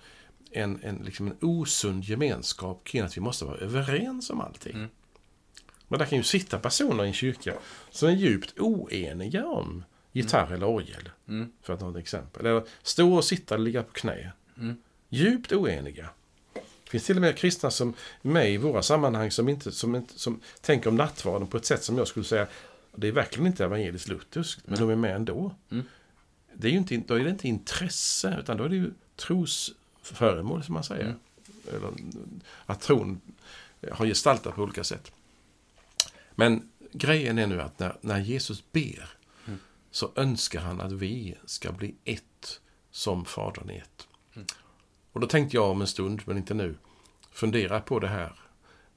[0.50, 4.74] en, en, liksom en osund gemenskap kring att vi måste vara överens om allting.
[4.74, 4.88] Mm.
[5.88, 7.54] Men där kan ju sitta personer i en kyrka
[7.90, 11.10] som är djupt oeniga om gitarr eller orgel.
[11.28, 11.52] Mm.
[11.62, 12.46] För att ta ett exempel.
[12.46, 14.32] Eller stå och sitta eller ligga på knä.
[14.58, 14.76] Mm.
[15.08, 16.08] Djupt oeniga.
[16.86, 19.94] Det finns till och med kristna som är med i våra sammanhang som, inte, som,
[19.94, 22.46] inte, som tänker om nattvarden på ett sätt som jag skulle säga
[22.96, 25.54] det är verkligen inte evangeliskt lutherskt, men de är med ändå.
[25.70, 25.84] Mm.
[26.54, 30.64] Det är ju inte, då är det inte intresse, utan då är det ju trosföremål
[30.64, 31.04] som man säger.
[31.04, 31.16] Mm.
[31.68, 31.90] Eller,
[32.66, 33.20] att tron
[33.92, 35.12] har gestaltat på olika sätt.
[36.34, 39.08] Men grejen är nu att när, när Jesus ber
[39.46, 39.58] Mm.
[39.90, 44.05] så önskar han att vi ska bli ett som Fadern är ett.
[45.16, 45.20] Mm.
[45.20, 46.74] Och då tänkte jag om en stund, men inte nu,
[47.32, 48.32] fundera på det här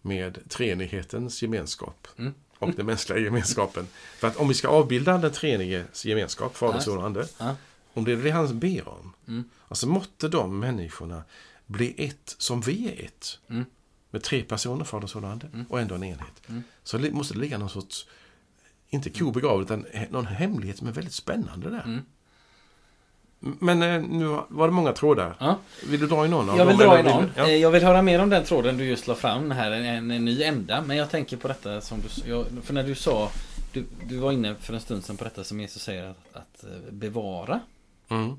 [0.01, 2.33] med treenighetens gemenskap Mm.
[2.59, 3.87] och den mänskliga gemenskapen.
[4.19, 6.79] För att om vi ska avbilda den treeniges gemenskap, Fader.
[6.79, 7.55] Son och Ande, Ja.
[7.95, 9.43] om det är det han ber om, Mm.
[9.67, 11.23] alltså måtte de människorna
[11.65, 13.39] bli ett som vi är ett.
[13.49, 13.65] Mm.
[14.11, 15.65] Med tre personer, Fader, Son och Ande, Mm.
[15.69, 16.41] och ändå en enhet.
[16.49, 16.63] Mm.
[16.83, 18.07] Så det måste det ligga någon sorts,
[18.89, 22.01] inte ko begravet, utan någon hemlighet som är väldigt spännande där.
[23.39, 25.35] Men eh, nu var det många trådar.
[25.39, 25.59] Ja.
[25.89, 26.87] Vill du dra i någon av Jag vill dem?
[26.89, 27.31] dra i någon.
[27.35, 27.47] Ja.
[27.47, 30.25] Eh, Jag vill höra mer om den tråden du just la fram här, en, en
[30.25, 30.81] ny ända.
[30.81, 33.31] Men jag tänker på detta som du jag, För när du sa,
[33.73, 36.63] du, du var inne för en stund sedan på detta som Jesus säger att, att
[36.63, 37.59] eh, bevara.
[38.09, 38.29] Mm.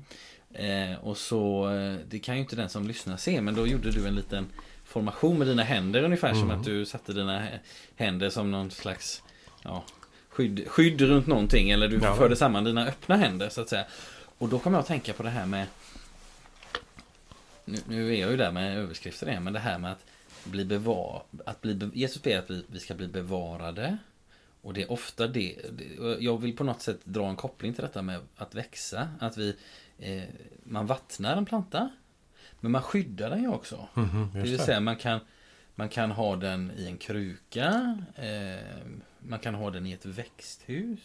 [0.53, 1.69] Eh, och så,
[2.09, 4.45] det kan ju inte den som lyssnar se, men då gjorde du en liten
[4.85, 6.59] formation med dina händer ungefär som Mm.
[6.59, 7.59] att du satte dina hä-
[7.95, 9.23] händer som någon slags
[9.63, 9.83] ja,
[10.29, 11.69] skydd, skydd runt någonting.
[11.69, 12.15] Eller du Ja.
[12.15, 13.83] förde samman dina öppna händer så att säga.
[14.41, 15.67] Och då kommer jag att tänka på det här med
[17.65, 20.05] nu, nu är jag ju där med överskrifter igen, men det här med att
[20.43, 23.97] bli bevar, att bli, Jesus ber att vi, vi ska bli bevarade.
[24.61, 25.85] Och det är ofta det, det,
[26.19, 29.09] jag vill på något sätt dra en koppling till detta med att växa.
[29.19, 29.55] Att vi,
[29.99, 30.23] eh,
[30.63, 31.89] man vattnar en planta,
[32.59, 33.87] men man skyddar den ju också.
[33.93, 34.63] Mhm, Det just vill det.
[34.65, 35.19] säga man kan,
[35.75, 38.65] man kan ha den i en kruka, eh,
[39.19, 40.99] man kan ha den i ett växthus.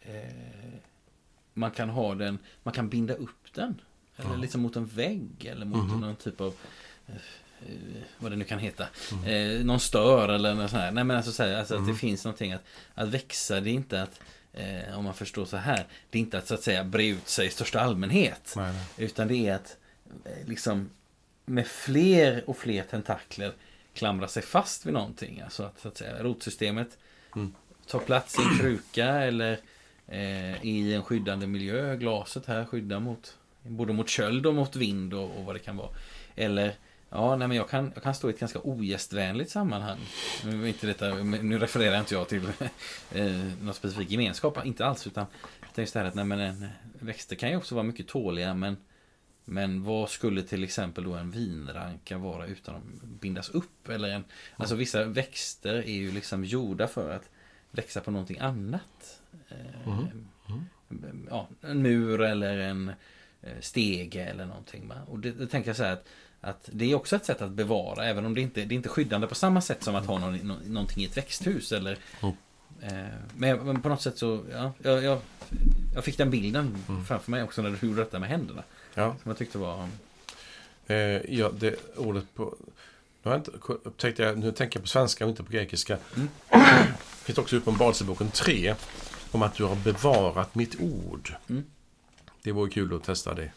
[0.00, 0.22] Eh,
[1.58, 3.80] man kan ha den, man kan binda upp den.
[4.16, 4.36] Eller Ja.
[4.36, 6.00] liksom mot en vägg eller mot Mhm.
[6.00, 6.54] någon typ av
[7.06, 7.14] eh,
[8.18, 8.86] vad det nu kan heta.
[9.12, 9.24] Mm.
[9.58, 10.92] Eh, någon stör eller något sånt här.
[10.92, 11.92] Nej men alltså, så här, alltså att Mm.
[11.92, 12.62] det finns någonting att,
[12.94, 13.60] att växa.
[13.60, 14.20] Det är inte att,
[14.52, 15.86] eh, om man förstår så här.
[16.10, 18.52] Det är inte att så att säga bre ut sig i största allmänhet.
[18.56, 18.84] Nej, nej.
[19.06, 19.76] Utan det är att
[20.24, 20.90] eh, liksom
[21.44, 23.52] med fler och fler tentakler
[23.94, 25.40] klamra sig fast vid någonting.
[25.40, 26.98] Alltså att, så att säga, rotsystemet
[27.36, 27.54] Mm.
[27.86, 29.58] tar plats i en kruka eller
[30.08, 31.96] eh, i en skyddande miljö.
[31.96, 35.76] Glaset här skyddar mot både mot köld och mot vind och, och vad det kan
[35.76, 35.90] vara.
[36.36, 36.74] Eller
[37.10, 39.98] Ja, nej, men jag kan, jag kan stå i ett ganska ogästvänligt sammanhang.
[40.44, 42.42] Nu, inte detta, nu refererar inte jag till
[43.12, 45.06] eh, någon specifik gemenskap, inte alls.
[45.06, 45.26] Utan
[45.60, 46.66] jag tänkte så här att nej, men, en,
[46.98, 48.54] växter kan ju också vara mycket tåliga.
[48.54, 48.76] Men,
[49.44, 53.88] men vad skulle till exempel då en vinranka vara utan att bindas upp?
[53.88, 54.24] Eller en,
[54.56, 57.30] Alltså vissa växter är ju liksom gjorda för att
[57.70, 59.17] växa på någonting annat.
[59.48, 59.88] Eh,
[60.90, 61.26] Mhm.
[61.30, 62.88] Ja, en mur eller en
[63.42, 64.92] eh, stege eller någonting.
[65.08, 66.06] Och det, det tänker jag så här att,
[66.40, 68.88] att det är också ett sätt att bevara, även om det inte det är inte
[68.88, 71.72] skyddande på samma sätt som att ha någon, nå- någonting i ett växthus.
[71.72, 72.34] Eller, Mm.
[72.82, 75.20] eh, men, men på något sätt så, ja, jag, jag,
[75.94, 77.04] jag fick den bilden Mm.
[77.04, 78.62] framför mig också när du gjorde detta med händerna.
[78.94, 79.88] Ja, Som jag tyckte var...
[80.86, 80.96] eh,
[81.34, 82.54] ja, det ordet på...
[83.22, 83.50] Nu, har jag inte,
[83.84, 85.98] upptäckte jag, nu tänker jag på svenska och inte på grekiska.
[86.16, 86.28] Mm.
[86.50, 88.74] Det finns också i Uppenbarelseboken 3
[89.32, 91.34] om att du har bevarat mitt ord.
[91.48, 91.64] Mm.
[92.42, 93.50] Det vore kul att testa det.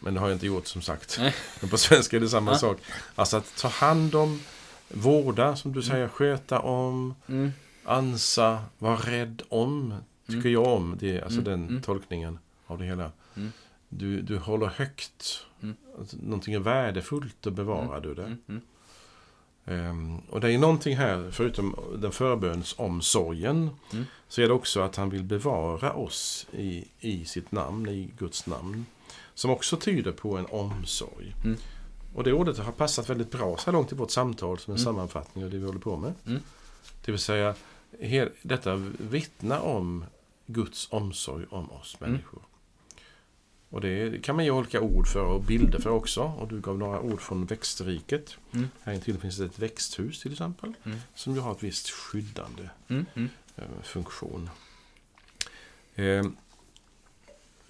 [0.00, 1.16] Men det har jag inte gjort som sagt.
[1.18, 1.34] Nej.
[1.60, 2.58] Men på svenska är det samma Ja.
[2.58, 2.78] sak.
[3.14, 4.40] Alltså att ta hand om,
[4.88, 7.52] vårda, som du säger, sköta om, Mm.
[7.84, 9.94] ansa, vara rädd om.
[10.26, 10.52] Tycker Mm.
[10.52, 10.96] jag om.
[11.00, 11.82] Det, alltså Mm, den mm.
[11.82, 13.10] tolkningen av det hela.
[13.36, 13.52] Mm.
[13.88, 15.44] Du, du håller högt.
[15.62, 15.76] Mm.
[15.98, 18.36] Alltså, någonting är värdefullt, då bevarar du det.
[19.66, 24.04] Ehm, och det är någonting här, förutom den förbönsomsorgen, Mm.
[24.28, 28.46] så är det också att han vill bevara oss i, i sitt namn, i Guds
[28.46, 28.86] namn.
[29.34, 31.34] Som också tyder på en omsorg.
[31.44, 31.56] Mm.
[32.14, 34.76] Och det ordet har passat väldigt bra så här långt i vårt samtal som en
[34.80, 34.84] Mm.
[34.84, 36.14] sammanfattning av det vi håller på med.
[36.26, 36.42] Mm.
[37.04, 37.54] Det vill säga,
[38.42, 40.04] detta vittnar om
[40.46, 42.42] Guds omsorg om oss människor.
[43.70, 46.22] Och det kan man ge olika ord för och bilder för också.
[46.22, 48.36] Och du gav några ord från växtriket.
[48.52, 48.68] Mm.
[48.82, 50.72] Här intill finns det ett växthus till exempel.
[50.84, 50.98] Mm.
[51.14, 53.06] Som ju har ett visst skyddande Mm.
[53.14, 53.28] Mm.
[53.56, 54.50] eh, funktion.
[55.94, 56.24] Eh,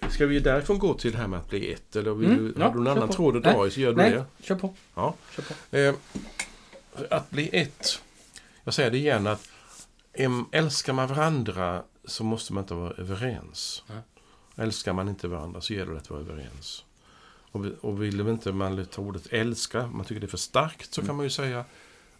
[0.09, 1.95] ska vi därifrån gå till det här med att bli ett?
[1.95, 3.13] Eller vill Mm, du, ja, har du någon annan på.
[3.13, 4.25] tråd att dra i så gör du Nej, det.
[4.43, 4.73] kör på.
[4.95, 5.15] Ja.
[5.35, 5.77] Kör på.
[5.77, 5.95] Eh,
[7.09, 8.01] att bli ett.
[8.63, 9.49] Jag säger det igen att
[10.51, 13.83] älskar man varandra så måste man inte vara överens.
[13.87, 13.97] Nej.
[14.57, 16.85] Älskar man inte varandra så gäller det att vara överens.
[17.51, 20.93] Och, vi- och vill inte man ta ordet älska, man tycker det är för starkt,
[20.93, 21.07] så Mm.
[21.07, 21.65] kan man ju säga.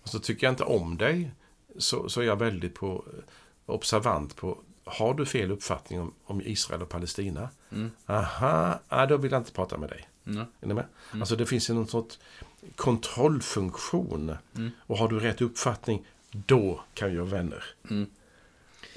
[0.03, 1.31] Och så tycker jag inte om dig,
[1.77, 3.05] så, så är jag väldigt på,
[3.65, 7.49] observant på har du fel uppfattning om, om Israel och Palestina?
[7.71, 7.91] Mm.
[8.05, 10.09] Aha, ja, då vill jag inte prata med dig.
[10.25, 10.45] Mm.
[10.61, 10.85] Är ni med?
[11.11, 12.19] Alltså det finns ju någon sorts
[12.75, 14.35] kontrollfunktion.
[14.55, 14.71] Mm.
[14.79, 17.63] Och har du rätt uppfattning, då kan jag vara vänner.
[17.89, 18.09] Mm.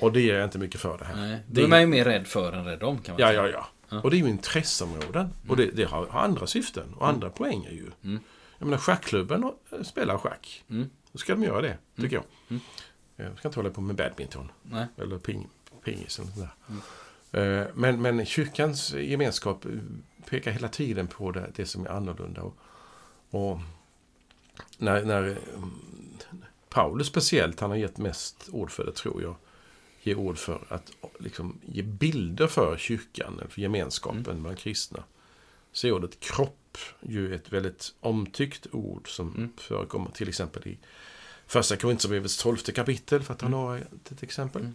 [0.00, 1.16] Och det är jag inte mycket för det här.
[1.16, 3.42] Nej, Det är man ju mer rädd för än rädd om kan man Ja, säga.
[3.42, 3.66] ja, ja.
[3.88, 4.00] Ja.
[4.00, 5.28] Och det är ju intresseområden.
[5.48, 7.90] Och det, det har, har andra syften och andra poänger ju.
[8.04, 8.20] Mm.
[8.58, 10.64] Jag menar, schackklubben eh, spelar schack.
[10.70, 10.90] Mm.
[11.12, 12.24] Då ska de göra det, tycker jag.
[12.48, 12.62] Mm.
[13.16, 14.50] Jag ska inte hålla på med badminton.
[14.62, 14.86] Nej.
[14.96, 15.48] Eller ping,
[15.84, 17.60] pingis eller sånt Mm.
[17.60, 19.70] Eh, Men, men kyrkans gemenskap eh,
[20.30, 22.42] pekar hela tiden på det, det som är annorlunda.
[22.42, 22.56] Och,
[23.30, 23.58] och
[24.78, 25.36] när, när eh,
[26.68, 29.34] Paulus speciellt, han har gett mest ord för det tror jag.
[30.02, 34.42] Ge ord för att liksom, ge bilder för kyrkan, för gemenskapen Mm.
[34.42, 35.04] bland kristna.
[35.72, 39.52] Så är ordet kropp ju ett väldigt omtyckt ord som Mm.
[39.56, 40.78] förekommer till exempel i
[41.46, 43.60] Första Korinthierbrevets tolfte kapitel, för att ta Mm.
[43.60, 44.62] några ett exempel.
[44.62, 44.74] Mm.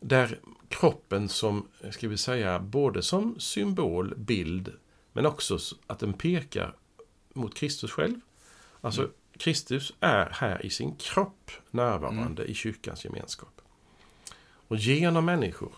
[0.00, 0.38] Där
[0.68, 4.72] kroppen som, ska vi säga, både som symbol, bild,
[5.12, 6.74] men också att den pekar
[7.32, 8.20] mot Kristus själv.
[8.80, 9.12] Alltså, Mm.
[9.38, 13.60] Kristus är här i sin kropp närvarande i kyrkans gemenskap.
[14.68, 15.72] Och genom människor.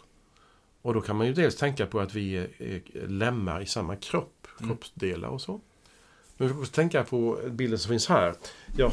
[0.82, 2.48] Och då kan man ju dels tänka på att vi är,
[3.08, 4.68] lemmar i samma kropp, Mm.
[4.70, 5.60] kroppsdelar och så.
[6.36, 8.34] Men vi får också tänka på bilden som finns här.
[8.76, 8.90] Jag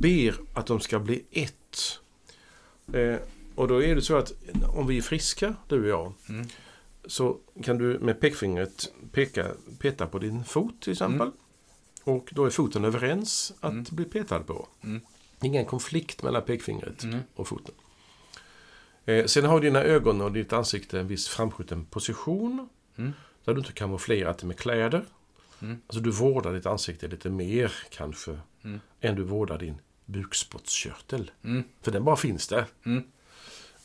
[0.00, 2.00] ber att de ska bli ett.
[2.92, 3.16] Eh,
[3.54, 4.32] och då är det så att
[4.76, 6.46] om vi är friska, du och jag, Mm.
[7.06, 9.46] så kan du med pekfingret peka,
[9.78, 11.26] peta på din fot till exempel.
[11.26, 11.32] Mm.
[12.04, 13.84] Och då är foten överens att Mm.
[13.90, 14.68] bli petad på.
[14.84, 15.00] Mm.
[15.42, 17.18] Ingen konflikt mellan pekfingret Mm.
[17.34, 17.74] och foten.
[19.08, 22.68] Eh, sen har dina ögon och ditt ansikte en viss framskjuten position.
[22.96, 23.12] Mm.
[23.44, 25.04] Där du inte kamouflerat det med kläder.
[25.62, 25.76] Mm.
[25.86, 28.38] Alltså du vårdar ditt ansikte lite mer kanske.
[28.64, 28.80] Mm.
[29.00, 31.30] Än du vårdar din bukspottkörtel.
[31.44, 31.62] Mm.
[31.82, 32.64] För den bara finns där.
[32.84, 33.02] Mm.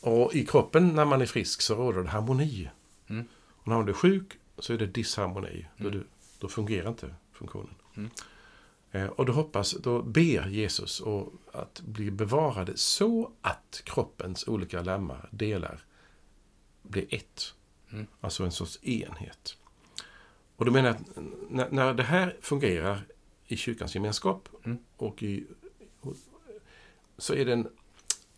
[0.00, 2.70] Och i kroppen när man är frisk så råder det harmoni.
[3.08, 3.24] Mm.
[3.48, 5.66] Och när man är sjuk så är det disharmoni.
[5.76, 5.98] Då, Mm.
[5.98, 6.06] du,
[6.38, 7.74] då fungerar inte funktionen.
[8.94, 14.82] Eh, och då hoppas, då ber Jesus och att bli bevarade så att kroppens olika
[14.82, 15.84] lemmar, delar,
[16.82, 17.54] blir ett.
[17.92, 18.06] Mm.
[18.20, 19.56] Alltså en sorts enhet.
[20.56, 23.06] Och då menar jag att när, när det här fungerar
[23.46, 24.78] i kyrkans gemenskap Mm.
[24.96, 25.46] och i,
[26.00, 26.16] och,
[27.18, 27.68] så är det en,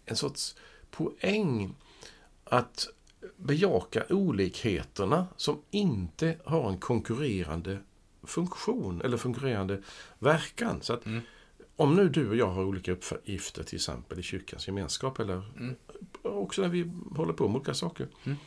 [0.04, 0.56] en sorts
[0.90, 1.74] poäng
[2.44, 2.88] att
[3.36, 7.78] bejaka olikheterna som inte har en konkurrerande
[8.26, 9.82] funktion eller fungerande
[10.18, 10.82] verkan.
[10.82, 11.20] Så att Mm.
[11.76, 15.74] om nu du och jag har olika uppgifter till exempel i kyrkans gemenskap eller Mm.
[16.22, 18.08] också när vi håller på med olika saker.
[18.24, 18.38] Mm.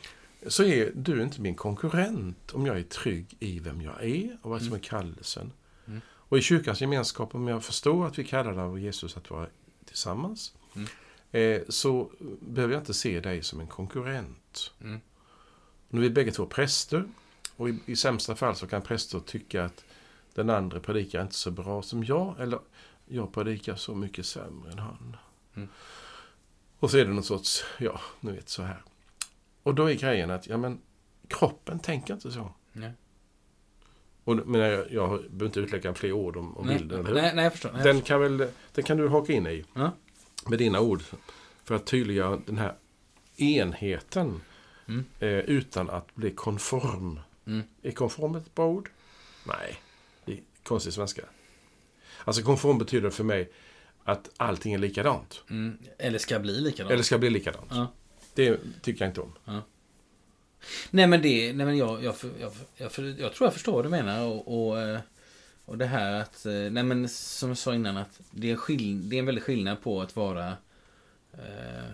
[0.46, 4.50] Så är du inte min konkurrent om jag är trygg i vem jag är och
[4.50, 4.80] vad som är Mm.
[4.82, 5.52] kallelsen.
[5.86, 6.00] Mm.
[6.08, 9.46] Och i kyrkans gemenskap, om jag förstår att vi kallar av Jesus att vara
[9.84, 10.88] tillsammans, Mm.
[11.30, 14.72] eh, så behöver jag inte se dig som en konkurrent.
[15.88, 17.04] Nu är vi bägge två präster
[17.60, 19.84] och i, i sämsta fall så kan präster tycka att
[20.34, 22.58] den andra predikar inte så bra som jag eller
[23.06, 25.16] jag predikar så mycket sämre än han.
[25.54, 25.68] Mm.
[26.78, 28.82] Och så är det någon sorts, ja, nu vet så här.
[29.62, 30.80] Och då är grejen att, ja men
[31.28, 32.52] kroppen tänker inte så.
[32.72, 32.92] Nej.
[34.24, 36.78] Och men jag, jag behöver inte utlägga fler ord om, om Nej.
[36.78, 37.22] bilden, eller hur?
[37.22, 37.72] Nej, nej, jag förstår.
[37.72, 39.92] Nej, Den kan, väl, den kan du haka in i Ja.
[40.48, 41.02] med dina ord.
[41.64, 42.74] För att tydliggöra den här
[43.36, 44.40] enheten
[44.88, 45.04] Mm.
[45.20, 47.20] eh, utan att bli konform.
[47.50, 47.62] Mm.
[47.82, 48.90] Är konform ett bra ord?
[49.44, 49.80] Nej,
[50.24, 51.22] det är konstig svenska.
[52.24, 53.50] Alltså konform betyder för mig
[54.04, 55.42] att allting är likadant.
[55.50, 55.78] Mm.
[55.98, 56.92] Eller ska bli likadant.
[56.92, 57.70] Eller ska bli likadant.
[57.70, 57.92] Ja.
[58.34, 59.32] Det tycker jag inte om.
[60.90, 63.84] Nej men det, nej men jag, jag, jag, jag, jag, jag tror jag förstår vad
[63.84, 65.00] du menar och, och, eh,
[65.64, 69.08] och det här att, eh, nej men som jag sa innan att det är, skill,
[69.08, 70.48] det är en väldig skillnad på att vara
[71.32, 71.90] eh,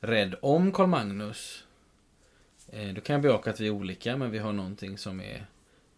[0.00, 1.64] rädd om Karl Magnus.
[2.72, 5.46] Eh, då kan jag bejaka att vi är olika men vi har någonting som är,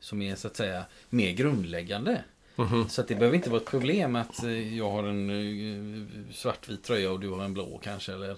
[0.01, 2.25] som är så att säga mer grundläggande.
[2.57, 2.89] Mhm.
[2.89, 6.85] Så att det behöver inte vara ett problem att eh, jag har en eh, svartvit
[6.85, 8.13] tröja och du har en blå kanske.
[8.13, 8.37] Eller,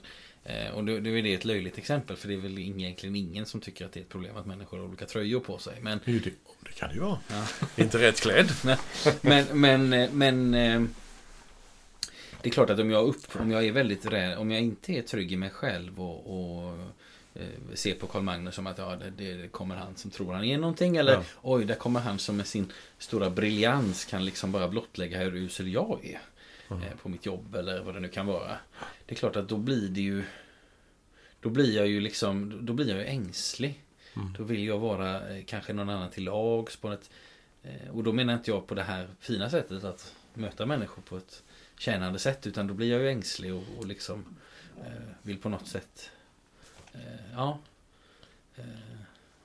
[0.75, 3.61] och då, då är det ett löjligt exempel för det är väl egentligen ingen som
[3.61, 5.79] tycker att det är ett problem att människor har olika tröjor på sig.
[5.81, 6.19] Men, det,
[6.61, 7.19] det kan det ju vara.
[7.29, 7.47] Ja.
[7.77, 8.53] Inte rätt klädd.
[9.21, 10.83] men, men, men eh,
[12.43, 14.93] det är klart att om jag, upp, om jag är väldigt rädd, om jag inte
[14.93, 16.79] är trygg i mig själv och, och
[17.35, 20.45] eh, ser på Karl Magnus som att ja, det, det kommer han som tror han
[20.45, 20.97] är någonting.
[20.97, 21.23] Eller Ja.
[21.43, 25.73] oj, där kommer han som med sin stora briljans kan liksom bara blottlägga hur usel
[25.73, 26.21] jag är.
[26.71, 28.57] eh, På mitt jobb eller vad det nu kan vara.
[29.07, 30.25] Det är klart att då blir det ju
[31.41, 33.81] Då blir jag ju liksom Då blir jag ju ängslig.
[34.17, 34.33] Mm.
[34.39, 37.11] Då vill jag vara eh, kanske någon annan till lags på ett
[37.63, 41.17] eh, Och då menar inte jag på det här fina sättet att möta människor på
[41.17, 41.43] ett
[41.79, 44.37] tjänande sätt utan då blir jag ju ängslig och, och liksom
[45.23, 46.11] vill på något sätt
[47.35, 47.59] ja.
[48.57, 48.65] Eh,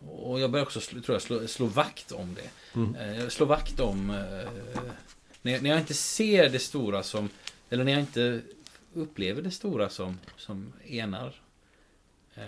[0.09, 2.49] och jag börjar också, tror jag, slå, slå vakt om det.
[2.79, 2.95] Mm.
[2.95, 4.09] Eh, jag slår vakt om...
[4.09, 4.49] Eh,
[5.41, 7.29] när, jag, när jag inte ser det stora som...
[7.69, 8.41] Eller när jag inte
[8.93, 11.41] upplever det stora som, som enar.
[12.35, 12.43] Eh,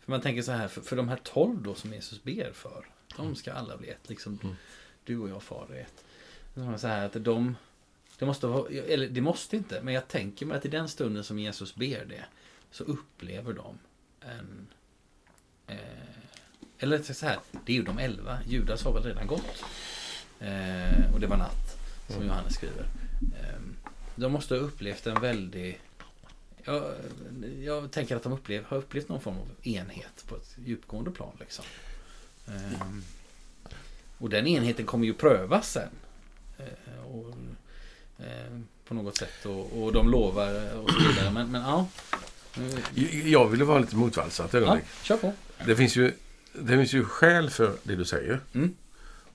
[0.00, 2.86] för man tänker så här, för, för de här tolv då som Jesus ber för.
[3.16, 4.56] De ska alla bli ett, liksom Mm.
[5.04, 6.04] du och jag far är ett.
[6.80, 7.56] Så här att de...
[8.18, 11.24] Det måste vara, eller det måste inte, men jag tänker mig att i den stunden
[11.24, 12.24] som Jesus ber det
[12.70, 13.78] så upplever de
[14.20, 14.66] en...
[15.66, 15.76] Eh,
[16.78, 18.38] eller så här, det är ju de elva.
[18.46, 19.64] Judas har väl redan gått.
[20.40, 22.28] Eh, och det var natt, som Mm.
[22.28, 22.84] Johannes skriver.
[23.38, 23.60] Eh,
[24.14, 25.80] de måste ha upplevt en väldig...
[26.64, 26.84] Jag,
[27.62, 31.36] jag tänker att de upplev, har upplevt någon form av enhet på ett djupgående plan.
[31.40, 31.64] Liksom.
[32.46, 32.86] Eh,
[34.18, 35.90] och den enheten kommer ju prövas sen.
[36.58, 37.34] Eh, och,
[38.18, 39.46] eh, på något sätt.
[39.46, 41.30] Och, och de lovar och så vidare.
[41.30, 41.86] Men, men ja.
[42.54, 45.32] Nu- Jag ville vara lite motvalsat Ja, kör på.
[45.66, 46.12] Det finns ju
[46.52, 48.40] det finns ju skäl för det du säger.
[48.54, 48.74] Mm.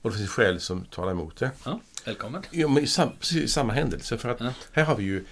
[0.02, 1.50] Och det finns skäl som talar emot det.
[1.64, 2.42] Ja, välkommen.
[2.50, 4.18] Jo, men i sam, precis i samma händelse.
[4.18, 4.52] För att Ja.
[4.72, 5.24] här har vi ju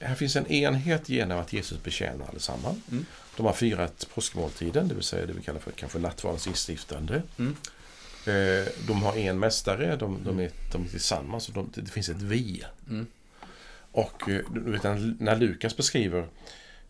[0.00, 2.78] här finns en enhet genom att Jesus betjänar allesammans.
[2.90, 3.06] Mm.
[3.36, 7.22] De har firat påskmåltiden, det vill säga det vi kallar för kanske nattvardens instiftande.
[7.38, 7.56] Mm.
[8.26, 12.08] Eh, De har en mästare, de, de, är, de är tillsammans och de, det finns
[12.08, 12.64] ett vi.
[12.90, 13.06] Mm.
[13.92, 14.82] Och eh, du vet,
[15.20, 16.26] när Lukas beskriver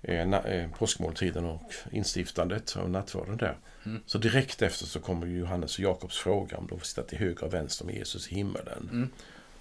[0.04, 3.56] eh, eh, påskmåltiden och instiftandet av nattvarden där.
[3.86, 4.00] Mm.
[4.06, 7.44] Så direkt efter så kommer Johannes och Jakobs fråga om de får sitta till höger
[7.44, 8.88] och vänster med Jesus i himmelen.
[8.92, 9.08] Mm.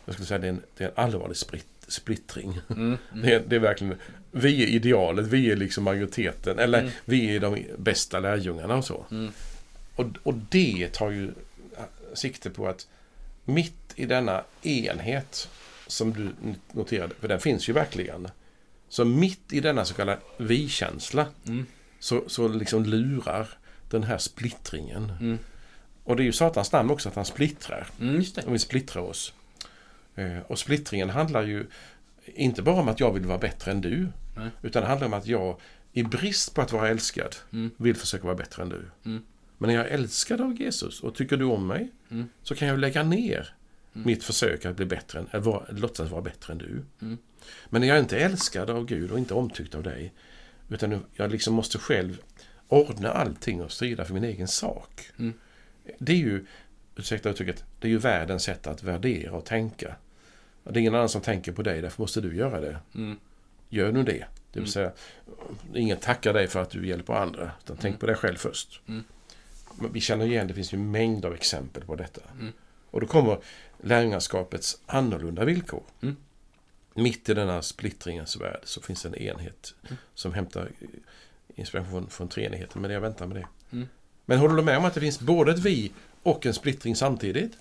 [0.06, 2.60] Jag skulle säga det är en, det är en allvarlig split, splittring.
[2.70, 2.98] Mm.
[3.12, 3.26] Mm.
[3.26, 3.96] Det, är, det är verkligen,
[4.32, 6.92] vi är idealet, vi är liksom majoriteten, eller Mm.
[7.06, 9.06] vi är de bästa lärjungarna och så.
[9.12, 9.32] Mm.
[9.96, 11.32] Och, och det tar ju
[12.14, 12.88] sikte på att
[13.46, 15.50] mitt i denna enhet
[15.88, 16.30] som du
[16.72, 18.28] noterade, för den finns ju verkligen.
[18.94, 21.66] Så mitt i denna så kallade vi-känsla Mm.
[22.00, 23.48] så, så liksom lurar
[23.90, 25.12] den här splittringen.
[25.20, 25.38] Mm.
[26.04, 27.88] Och det är ju Satans namn också att han splittrar.
[28.00, 28.24] Mm.
[28.36, 29.34] De vill splittra oss.
[30.16, 31.66] Eh, Och splittringen handlar ju
[32.26, 34.08] inte bara om att jag vill vara bättre än du.
[34.36, 34.50] Nej.
[34.62, 35.60] Utan det handlar om att jag
[35.94, 37.72] i brist på att vara älskad Mm.
[37.78, 38.86] vill försöka vara bättre än du.
[39.06, 39.24] Mm.
[39.58, 42.30] Men när jag är älskad av Jesus och tycker du om mig Mm.
[42.44, 43.56] så kan jag lägga ner
[43.96, 44.08] Mm.
[44.08, 46.84] mitt försök att bli bättre än, att vara, låtsas vara bättre än du.
[47.70, 50.14] Men när jag inte är älskad av Gud och inte omtyckt av dig
[50.70, 52.22] utan jag liksom måste själv
[52.68, 55.10] ordna allting och strida för min egen sak.
[55.20, 55.34] Mm.
[56.00, 56.46] Det är ju,
[56.96, 59.96] ursäkta uttrycket, det är ju världens sätt att värdera och tänka.
[60.64, 62.78] Det är ingen annan som tänker på dig, därför måste du göra det.
[62.96, 63.20] Mm.
[63.70, 64.12] Gör nu det.
[64.52, 64.68] Det vill Mm.
[64.68, 64.92] säga,
[65.76, 67.52] ingen tackar dig för att du hjälper andra.
[67.64, 68.00] Utan tänk Mm.
[68.00, 68.82] på dig själv först.
[68.88, 69.04] Mm.
[69.94, 72.22] Vi känner igen, det finns ju mängder av exempel på detta.
[72.92, 73.38] Och då kommer
[73.82, 75.84] lärjungaskapets annorlunda villkor.
[76.94, 79.96] Mitt i denna splittringens värld så finns en enhet Mm.
[80.16, 80.72] som hämtar
[81.56, 82.82] inspiration från treenigheten.
[82.82, 83.48] Men jag väntar med det.
[83.72, 83.88] Mm.
[84.26, 85.92] Men håller du med om att det finns både ett vi
[86.24, 87.58] och en splittring samtidigt?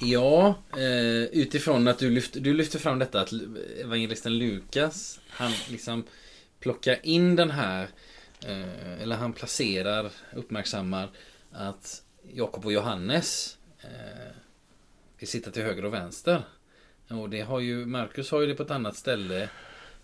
[0.00, 3.32] Ja, eh, utifrån att du lyfter, du lyfter fram detta att
[3.80, 6.04] evangelisten Lukas, han liksom
[6.60, 7.88] plockar in den här,
[8.46, 11.10] eh, eller han placerar, uppmärksammar
[11.52, 13.58] att Jakob och Johannes
[15.18, 16.42] vill sitta till höger och vänster.
[17.08, 19.48] Och det har ju, Markus har ju det på ett annat ställe.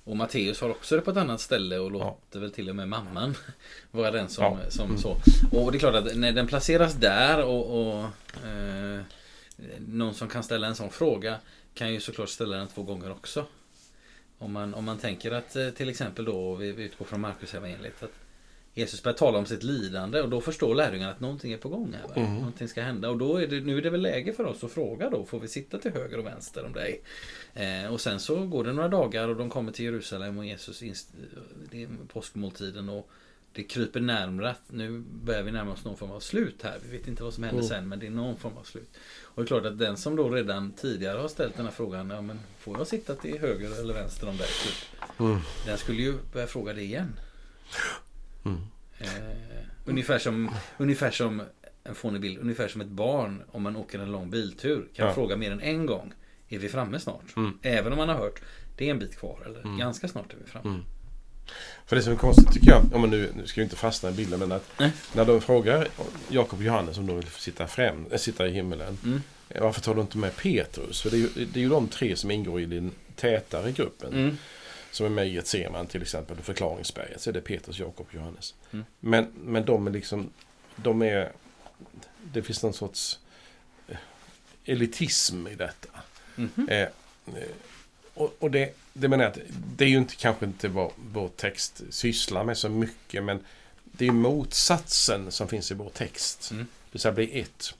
[0.05, 2.88] Och Matteus har också det på ett annat ställe och låter väl till och med
[2.88, 3.35] mamman
[3.90, 4.70] vara den som, Ja.
[4.70, 4.98] som Mm.
[4.98, 5.16] så.
[5.53, 8.05] Och det är klart att när den placeras där och, och
[8.46, 9.01] eh,
[9.79, 11.37] någon som kan ställa en sån fråga
[11.75, 13.46] kan ju såklart ställa den två gånger också.
[14.38, 17.55] Om man, om man tänker att eh, till exempel då, vi, vi utgår från Markus
[17.55, 18.12] evangeliet att
[18.74, 21.94] Jesus börjar tala om sitt lidande och då förstår lärjungarna att någonting är på gång
[21.94, 22.22] här.
[22.22, 22.35] Mm.
[22.37, 24.72] Någonting ska hända och då är det, nu är det väl läge för oss att
[24.72, 27.02] fråga då, får vi sitta till höger och vänster om dig?
[27.54, 30.82] Eh, och sen så går det några dagar och de kommer till Jerusalem och Jesus,
[30.82, 31.12] inst-
[31.70, 33.11] det är påskmåltiden och
[33.54, 36.78] det kryper närmare att nu börjar vi närma oss någon form av slut här.
[36.90, 37.68] Vi vet inte vad som händer Mm.
[37.68, 38.90] sen men det är någon form av slut.
[39.22, 42.11] Och det är klart att den som då redan tidigare har ställt den här frågan,
[42.11, 44.47] ja men får jag sitta till höger eller vänster om dig?
[44.64, 45.20] Typ.
[45.20, 45.38] Mm.
[45.66, 47.14] Den skulle ju börja fråga det igen.
[48.45, 48.59] Mm.
[48.99, 49.09] Eh,
[49.84, 51.43] ungefär, som, ungefär som
[51.84, 55.14] en fånig bild, ungefär som ett barn om man åker en lång biltur kan Ja.
[55.14, 56.12] fråga mer än en gång.
[56.49, 57.36] Är vi framme snart?
[57.36, 57.59] Mm.
[57.62, 58.43] Även om man har hört
[58.76, 59.78] det är en bit kvar eller Mm.
[59.78, 60.68] ganska snart är vi framme.
[60.68, 60.82] Mm.
[61.86, 64.11] För det som är konstigt tycker jag, om man nu, nu ska vi inte fastna
[64.11, 64.93] i bilden, men att Nej.
[65.14, 65.88] när de frågar
[66.28, 68.99] Jakob och Johannes om de vill sitta, främ, äh, sitta i himmelen.
[69.05, 69.22] Mm.
[69.49, 71.03] eh, Varför tar du inte med Petrus?
[71.03, 74.12] För det är, ju, det är ju de tre som ingår i den tätare gruppen.
[74.12, 74.36] Mm.
[74.93, 77.20] Som är med i ett Seman till exempel, förklaringsberget.
[77.20, 78.55] Så är det Petrus, Jakob och Johannes.
[78.72, 78.84] Mm.
[79.01, 80.30] Men, men de är liksom,
[80.76, 81.32] de är,
[82.32, 83.18] det finns någon sorts
[83.88, 83.97] eh,
[84.64, 85.88] elitism i detta.
[86.36, 86.68] Mhm.
[86.68, 86.88] Eh, eh,
[88.14, 89.38] och, och det, det menar jag att
[89.76, 93.40] det är ju inte, kanske inte vad vår text sysslar med så mycket, men
[93.84, 96.51] det är motsatsen som finns i vår text.
[96.51, 96.66] Mm.
[96.93, 97.74] Det säga bli ett.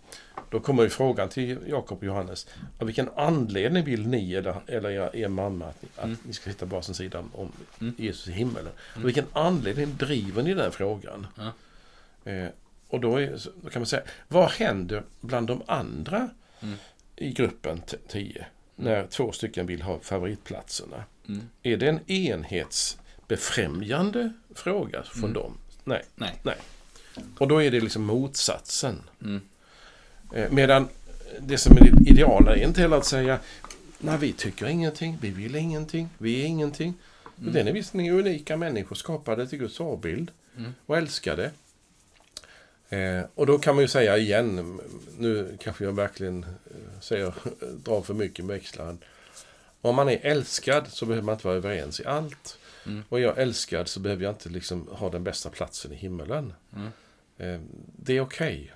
[0.51, 2.47] Då kommer ju frågan till Jakob och Johannes.
[2.79, 6.13] Av vilken anledning vill ni eller, eller er, er mamma att, ni, mm.
[6.13, 7.95] att ni ska sitta på varsin sida om mm.
[7.99, 8.73] Jesus i himmelen?
[8.73, 8.97] Mm.
[8.97, 11.27] Av vilken anledning driver ni den frågan?
[11.37, 11.53] Ja.
[12.31, 12.49] Eh,
[12.89, 16.29] och då, är, då, kan man säga, vad händer bland de andra
[16.61, 16.77] mm.
[17.17, 18.47] i gruppen 10?
[18.77, 21.05] När två stycken vill ha favoritplatserna.
[21.29, 21.49] Mm.
[21.63, 25.33] Är det en enhetsbefrämjande fråga från mm.
[25.33, 25.59] dem?
[25.85, 26.03] Nej.
[26.15, 26.41] Nej.
[26.43, 26.57] Nej.
[27.39, 29.03] Och då är det liksom motsatsen.
[29.23, 29.41] Mm.
[30.33, 30.89] Eh, medan
[31.41, 33.39] det som är ideala är inte heller att säga
[34.05, 36.95] Nej, vi tycker ingenting, vi vill ingenting, vi är ingenting.
[37.41, 37.53] Mm.
[37.53, 40.75] Den är visserligen unika människor skapade till Guds avbild mm.
[40.87, 41.51] och älskade.
[42.89, 44.81] Eh, och då kan man ju säga igen,
[45.19, 47.35] nu kanske jag verkligen eh, säger,
[47.85, 48.97] drar för mycket med växlar.
[49.81, 52.59] Om man är älskad så behöver man inte vara överens i allt.
[52.87, 53.03] Mm.
[53.09, 56.55] Och är jag älskad så behöver jag inte liksom ha den bästa platsen i himmelen.
[56.77, 56.89] Mm.
[57.39, 57.61] Eh,
[57.97, 58.73] det är okej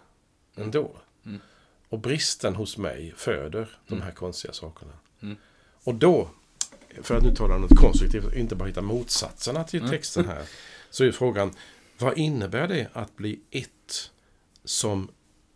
[0.55, 0.91] okay ändå.
[1.27, 1.41] Mm.
[1.89, 4.05] Och bristen hos mig föder de mm.
[4.07, 4.93] här konstiga sakerna.
[5.21, 5.37] Mm.
[5.85, 6.31] Och då,
[7.03, 9.91] för att nu tala något konstruktivt, inte bara hitta motsatserna till mm.
[9.91, 10.43] texten här.
[10.91, 11.53] Så är frågan,
[11.99, 14.11] vad innebär det att bli ett
[14.65, 15.09] som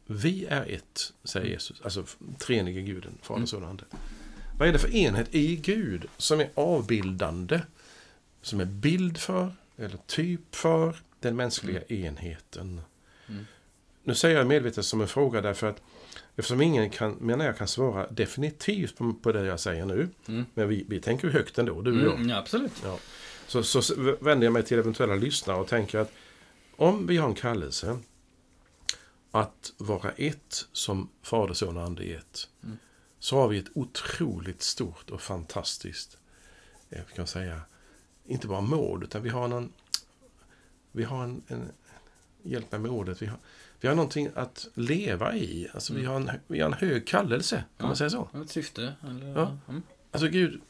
[0.06, 1.80] vi är ett, säger Jesus.
[1.80, 2.04] Alltså
[2.38, 3.84] treenige guden, Fader, Son och Ande.
[4.58, 7.60] Vad är det för enhet i Gud som är avbildande?
[8.42, 12.04] Som är bild för, eller typ för, den mänskliga mm.
[12.04, 12.80] enheten.
[13.28, 13.46] Mm.
[14.04, 15.82] Nu säger jag medvetet som en fråga därför att
[16.36, 20.08] eftersom ingen kan, menar jag kan svara definitivt på, på det jag säger nu.
[20.28, 20.44] Mm.
[20.54, 22.14] Men vi, vi tänker högt ändå, du och jag.
[22.14, 22.72] Mm, ja, absolut.
[22.84, 22.98] Ja.
[23.46, 26.12] Så, så vänder jag mig till eventuella lyssnare och tänker att
[26.76, 27.98] om vi har en kallelse
[29.30, 32.48] att vara ett som Fader, Son och Ande är ett.
[32.62, 32.78] Mm.
[33.18, 36.18] Så har vi ett otroligt stort och fantastiskt,
[36.90, 37.60] eh, kan säga,
[38.26, 39.72] inte bara mål, utan vi har en,
[40.92, 41.72] vi har en, en
[42.42, 43.38] hjälp mig med ordet, vi har,
[43.80, 45.68] vi har någonting att leva i.
[45.74, 46.02] Alltså mm.
[46.02, 48.28] vi, har en, vi har en hög kallelse, kan ja, man säga så?
[48.42, 48.94] Ett syfte.
[49.08, 49.56] Eller, ja.
[49.68, 49.82] Mm.
[50.12, 50.60] Alltså Gud,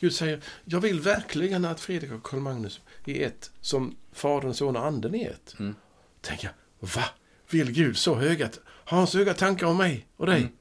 [0.00, 4.76] Gud säger, jag vill verkligen att Fredrik och Karl Magnus är ett som Fadern, Son
[4.76, 5.54] och Anden är ett.
[5.58, 5.74] Mm.
[6.20, 7.04] Tänker jag, va?
[7.50, 10.40] Vill Gud så höga, har han så höga tankar om mig och dig?
[10.40, 10.52] Mm.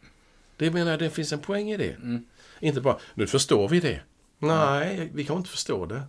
[0.57, 1.91] Det menar jag, det finns en poäng i det.
[1.91, 2.25] Mm.
[2.59, 4.01] Inte bara, nu förstår vi det.
[4.39, 6.03] Nej, vi kan inte förstå det.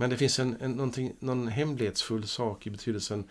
[0.00, 3.24] Men det finns en, en, någon hemlighetsfull sak i betydelsen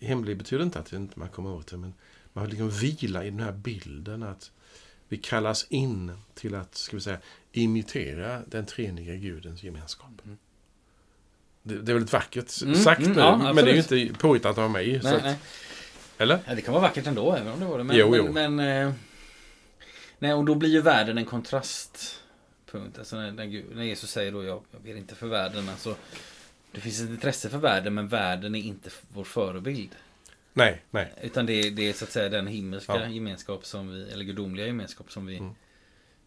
[0.00, 1.94] hemlig betyder inte att inte man kommer åt det, men
[2.32, 4.50] man har liksom vila i den här bilden att
[5.08, 7.18] vi kallas in till att, ska vi säga,
[7.52, 10.10] imitera den treeniga Gudens gemenskap.
[10.24, 10.38] Mm.
[11.62, 14.18] Det, det, är väldigt vackert mm, sagt mm, nu, ja, men det är ju inte
[14.18, 15.00] påhittat av mig.
[15.02, 15.36] Nej, att, nej.
[16.18, 16.38] Eller?
[16.46, 17.84] Ja, det kan vara vackert ändå, även om det var det.
[17.84, 18.32] Men, jo, jo.
[18.32, 18.92] men, men eh,
[20.18, 21.24] nej, och då blir ju världen en
[22.66, 22.98] kontrastpunkt.
[22.98, 25.68] Alltså när, när Jesus säger då, jag, jag ber inte för världen.
[25.68, 25.96] Alltså,
[26.72, 29.90] det finns ett intresse för världen, men världen är inte vår förebild.
[30.52, 31.12] Nej, nej.
[31.22, 33.08] Utan det, det är så att säga den himmelska ja.
[33.08, 35.50] gemenskap som vi, eller gudomliga gemenskap som vi mm.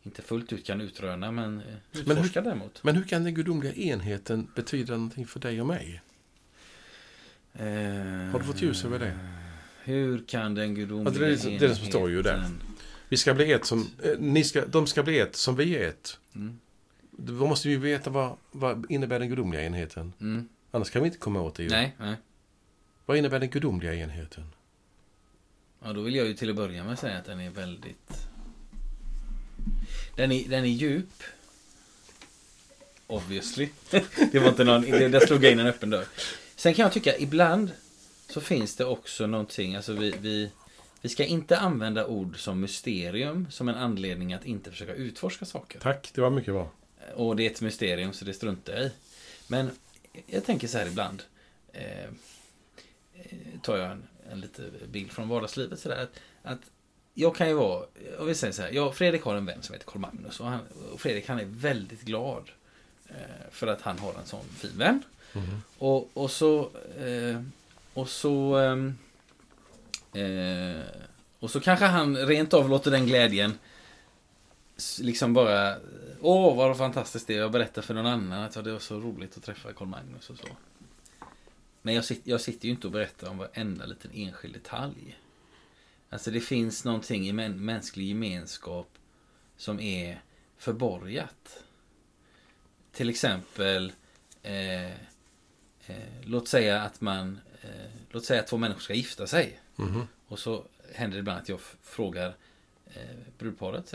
[0.04, 1.62] inte fullt ut kan utröna, men
[1.92, 2.84] utforska men hur, däremot.
[2.84, 6.02] Men hur kan den gudomliga enheten betyda någonting för dig och mig?
[7.54, 7.66] Eh,
[8.32, 9.20] Har du fått ljus över det?
[9.84, 11.70] Hur kan den gudomliga alltså det, är, enheten...
[11.70, 12.46] Det som står ju där.
[13.10, 15.88] Vi ska bli ett som, eh, ni ska, de ska bli ett som vi är
[15.88, 16.18] ett.
[16.36, 16.60] Mm.
[17.12, 20.14] Då måste vi veta vad, vad innebär den gudomliga enheten.
[20.22, 20.50] Mm.
[20.72, 21.70] Annars kan vi inte komma åt det ju.
[21.70, 22.16] Nej, nej.
[23.06, 24.44] Vad innebär den gudomliga enheten?
[25.84, 28.28] Ja, då vill jag ju till att börja med säga att den är väldigt...
[30.16, 31.24] Den är, den är djup.
[33.08, 33.70] Obviously.
[34.32, 34.82] det var inte någon...
[34.82, 36.06] Det, där slog jag in en öppen dörr.
[36.56, 37.72] Sen kan jag tycka ibland
[38.30, 40.52] så finns det också någonting, alltså vi, vi,
[41.02, 45.80] vi ska inte använda ord som mysterium som en anledning att inte försöka utforska saker.
[45.80, 46.70] Tack, det var mycket bra.
[47.16, 48.92] Och det är ett mysterium så det struntar jag i.
[49.48, 49.72] Men
[50.28, 51.24] jag tänker så här ibland.
[51.74, 52.10] Eh, eh
[53.62, 56.04] tar jag en, en liten bild från vardagslivet sådär.
[56.04, 56.62] Att, att
[57.14, 57.86] jag kan ju vara,
[58.18, 58.72] jag vill säga så här.
[58.72, 60.40] Jag, Fredrik har en vän som heter Carl Magnus.
[60.40, 60.60] Och, han,
[60.92, 62.52] och Fredrik han är väldigt glad.
[63.08, 65.04] Eh, för att han har en sån fin vän.
[65.34, 65.62] Mm.
[65.78, 66.70] Och, och så...
[67.00, 67.42] Eh,
[67.94, 68.58] och så...
[70.14, 70.82] Eh,
[71.40, 73.54] och så kanske han rent av låter den glädjen
[75.02, 75.78] liksom bara
[76.22, 77.38] Åh, vad fantastiskt det är.
[77.38, 80.38] Jag berättar för någon annan att det var så roligt att träffa Carl Magnus och
[80.38, 80.48] så.
[81.82, 85.20] Men jag, sitter, jag sitter ju inte och berättar om varenda liten enskild detalj.
[86.10, 88.90] Alltså det finns någonting i mänsklig gemenskap
[89.58, 90.22] som är
[90.58, 91.64] förborgat.
[92.92, 93.92] Till exempel,
[94.44, 94.94] eh, eh,
[96.24, 99.60] låt säga att man, eh, låt säga att två människor ska gifta sig.
[99.80, 100.08] Mm -hmm.
[100.28, 100.64] Och så
[100.94, 102.36] händer det ibland att jag frågar
[102.86, 103.94] eh, brudparet,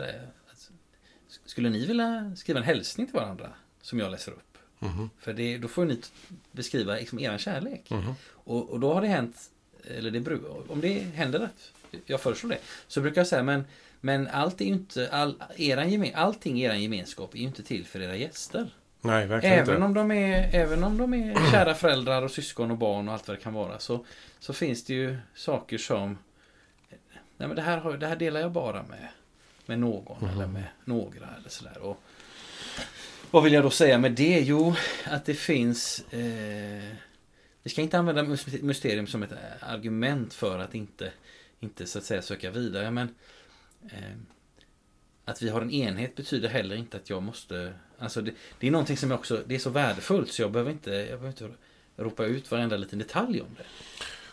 [1.45, 4.59] skulle ni vilja skriva en hälsning till varandra som jag läser upp?
[4.79, 5.11] Mhm.
[5.19, 6.01] För det, då får ni
[6.53, 7.91] beskriva liksom er kärlek.
[7.91, 8.15] Mhm.
[8.27, 9.51] Och, och då har det hänt,
[9.85, 11.73] eller det, om det händer att
[12.07, 12.59] jag föreslår det,
[12.89, 13.65] så brukar jag säga men,
[14.01, 17.87] men allt är inte, all, eran gemen, allting i er gemenskap är ju inte till
[17.87, 18.75] för era gäster.
[19.05, 19.85] Nej, verkligen Även inte.
[19.87, 23.29] om, de är, även om de är kära föräldrar och syskon och barn och allt
[23.29, 24.05] vad det kan vara så,
[24.39, 26.19] så finns det ju saker som
[27.37, 29.09] Nej men det här, har, det här delar jag bara med,
[29.67, 30.31] med någon Mhm.
[30.31, 31.79] eller med några eller sådär.
[31.79, 32.01] Och,
[33.31, 34.41] vad vill jag då säga med det?
[34.41, 34.75] Jo,
[35.05, 36.83] att det finns eh,
[37.63, 38.23] Vi ska inte använda
[38.63, 39.39] mysterium som ett eh,
[39.73, 41.13] argument för att inte,
[41.61, 43.15] inte så att säga söka vidare men
[43.85, 44.17] eh,
[45.25, 48.71] Att vi har en enhet betyder heller inte att jag måste Alltså det, det är
[48.71, 51.49] någonting som också Det är så värdefullt så jag behöver inte Jag behöver inte
[51.97, 53.65] ropa ut varenda liten detalj om det.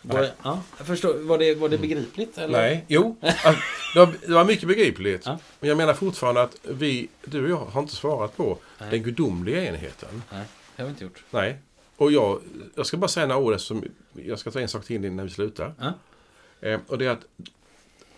[0.02, 2.38] Var, ja, jag förstår, var, det, var det begripligt?
[2.38, 2.58] Eller?
[2.58, 3.16] Nej, jo.
[3.20, 5.26] Det var, det var mycket begripligt.
[5.26, 5.38] Ja.
[5.60, 8.90] Men jag menar fortfarande att vi, du och jag, har inte svarat på Nej.
[8.90, 10.22] den gudomliga enheten.
[10.32, 10.44] Nej,
[10.76, 11.24] det har vi inte gjort.
[11.30, 11.58] Nej.
[11.96, 12.40] Och jag,
[12.74, 15.32] jag ska bara säga några ord eftersom jag ska ta en sak till innan vi
[15.32, 15.74] slutar.
[15.80, 15.92] Ja.
[16.68, 17.24] Eh, och det är att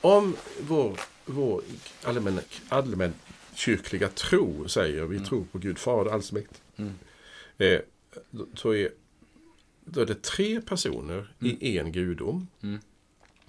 [0.00, 1.62] om vår, vår
[2.04, 3.14] allmän, allmän
[3.54, 6.58] kyrkliga tro säger vi tror på Gud Fader allsmäktig.
[6.76, 6.92] Mm.
[7.58, 7.80] Eh,
[8.30, 8.90] då- är,
[9.84, 12.48] då är det tre personer i en gudom.
[12.62, 12.80] Mm.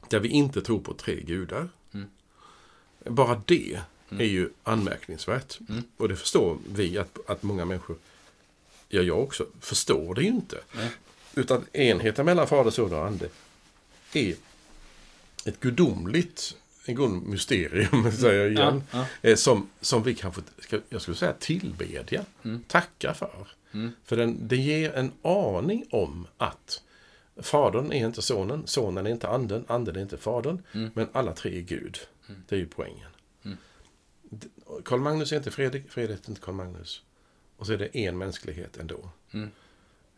[0.09, 1.69] Där vi inte tror på tre gudar.
[1.93, 2.07] Mm.
[3.05, 3.79] Bara det
[4.09, 5.59] är ju anmärkningsvärt.
[5.69, 5.83] Mm.
[5.97, 7.97] Och det förstår vi att, att många människor,
[8.89, 10.57] ja jag också, förstår det ju inte.
[10.75, 10.91] Nej.
[11.35, 13.29] Utan enheten mellan Fader, Son och Ande
[14.13, 14.35] är
[15.45, 16.55] ett gudomligt
[16.85, 18.83] en god mysterium, säger jag igen.
[18.91, 20.41] Ja, Eh, Som, som vi kanske,
[20.89, 22.63] jag skulle säga tillbedja, Mm.
[22.67, 23.47] tacka för.
[23.73, 23.91] Mm.
[24.03, 26.81] För den, det ger en aning om att
[27.41, 30.89] Fadern är inte sonen, sonen är inte anden, anden är inte fadern, Mm.
[30.93, 31.97] men alla tre är Gud.
[32.47, 33.09] Det är ju poängen.
[33.45, 33.57] Mm.
[34.85, 37.01] Karl Magnus är inte Fredrik, Fredrik är inte Karl Magnus.
[37.57, 39.09] Och så är det en mänsklighet ändå.
[39.31, 39.49] Mm.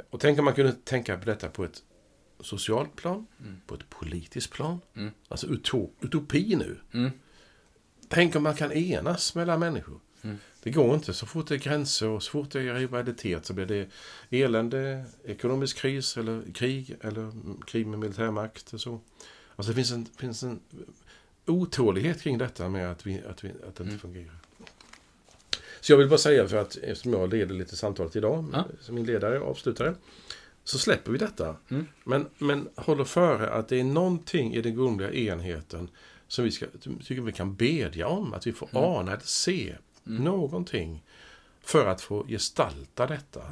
[0.09, 1.83] Och tänk om man kunde tänka på detta på ett
[2.39, 3.55] socialt plan, Mm.
[3.67, 4.79] på ett politiskt plan.
[4.95, 5.11] Mm.
[5.27, 6.77] Alltså utop, utopi nu.
[6.91, 7.11] Mm.
[8.07, 9.99] Tänk om man kan enas mellan människor.
[10.21, 10.37] Mm.
[10.63, 11.13] Det går inte.
[11.13, 13.89] Så fort det är gränser och så fort det är rivalitet så blir det
[14.29, 17.31] elände, ekonomisk kris eller krig eller
[17.65, 18.99] krig med militärmakt och så.
[19.55, 20.59] Alltså det finns en, finns en
[21.45, 23.99] otålighet kring detta med att, vi, att, vi, att det inte Mm.
[23.99, 24.35] fungerar.
[25.81, 28.65] Så jag vill bara säga för att eftersom jag leder lite samtalet idag Ja.
[28.81, 29.95] som min ledare och avslutare
[30.67, 31.55] så släpper vi detta.
[31.69, 31.87] Mm.
[32.03, 35.89] Men, men håller före att det är någonting i den gudomliga enheten
[36.27, 36.65] som vi ska,
[37.05, 38.33] tycker vi kan bedja om.
[38.33, 38.83] Att vi får Mm.
[38.83, 39.75] ana eller se
[40.07, 40.23] Mm.
[40.23, 41.03] någonting
[41.61, 43.51] för att få gestalta detta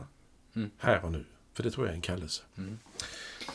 [0.56, 0.70] Mm.
[0.78, 1.26] här och nu.
[1.54, 2.44] För det tror jag är en kallelse.
[2.58, 2.80] Mm.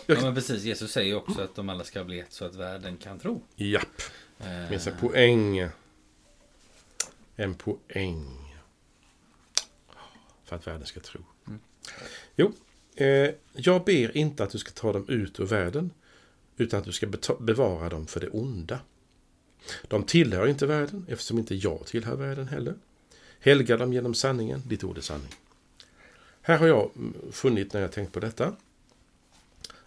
[0.06, 0.62] Jag- Ja, men precis.
[0.62, 3.42] Jesus säger också att de alla ska bli ett så att världen kan tro.
[3.56, 4.02] Japp,
[4.38, 5.68] Eh, det finns en poäng.
[7.36, 8.36] En poäng.
[10.44, 11.20] För att världen ska tro.
[11.46, 11.60] Mm.
[12.36, 12.52] Jo,
[13.00, 15.90] eh, jag ber inte att du ska ta dem ut ur världen,
[16.56, 17.06] utan att du ska
[17.40, 18.80] bevara dem för det onda.
[19.88, 22.74] De tillhör inte världen, eftersom inte jag tillhör världen heller.
[23.40, 25.34] Helga dem genom sanningen, ditt ord är sanning.
[26.42, 28.56] Här har jag mm, funnit, när jag tänkt på detta,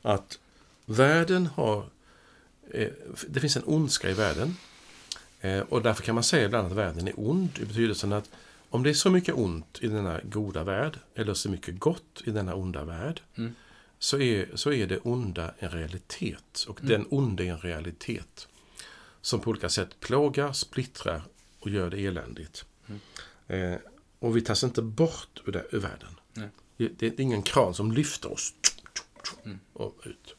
[0.02, 0.40] att
[0.86, 1.86] världen har...
[2.72, 2.90] Eh,
[3.28, 4.56] det finns en ondska i världen.
[5.42, 8.30] Eh, och därför kan man säga ibland att världen är ond i betydelsen att
[8.74, 12.32] om det är så mycket ont i denna goda värld, eller så mycket gott i
[12.32, 13.56] denna onda värld, Mm.
[14.00, 16.66] så, är, så är det onda en realitet.
[16.68, 16.90] Och Mm.
[16.92, 18.48] den onda är en realitet
[19.22, 21.22] som på olika sätt plågar, splittrar
[21.60, 22.66] och gör det eländigt.
[22.88, 23.00] Mm.
[23.74, 23.80] Eh,
[24.20, 26.20] och vi tas inte bort ur, det, ur världen.
[26.78, 28.54] Det, det är ingen kran som lyfter oss
[29.46, 29.60] Mm.
[29.74, 30.36] och ut.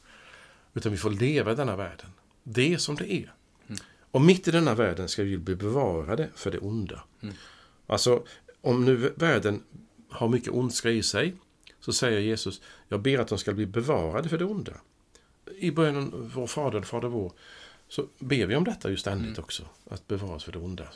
[0.75, 2.07] Utan vi får leva i denna världen.
[2.43, 3.33] Det är som det är.
[3.69, 3.81] Mm.
[4.11, 7.05] Och mitt i denna världen ska vi bli bevarade för det onda.
[7.87, 7.93] Mm.
[7.95, 8.23] Alltså,
[8.61, 9.63] om nu världen
[10.09, 11.35] har mycket ondska i sig,
[11.81, 14.73] så säger Jesus, jag ber att de ska bli bevarade för det onda.
[15.59, 17.33] I bönen Vår Fader, Fader vår,
[17.89, 19.45] så ber vi om detta ju ständigt Mm.
[19.45, 19.63] också.
[19.91, 20.89] Att bevaras för det onda.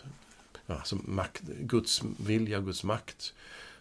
[0.66, 3.34] Ja, alltså makt, Guds vilja, Guds makt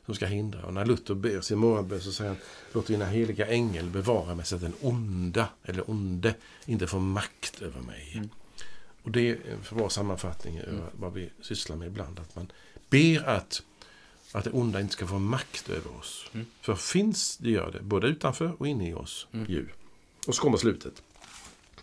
[0.05, 0.65] som ska hindra.
[0.65, 2.39] Och när Luther ber sin morgonbön så säger han
[2.73, 6.35] Låt dina heliga ängel bevara mig så att den onda, eller onde,
[6.65, 8.11] inte får makt över mig.
[8.15, 8.29] Mm.
[9.03, 12.19] Och det är för vår sammanfattning över vad vi sysslar med ibland.
[12.19, 12.51] Att man
[12.89, 13.63] ber att,
[14.31, 16.25] att det onda inte ska få makt över oss.
[16.33, 16.45] Mm.
[16.61, 19.27] För finns det gör det, både utanför och inne i oss.
[19.33, 19.51] Mm.
[19.51, 19.67] Ju.
[20.27, 21.01] Och så kommer slutet.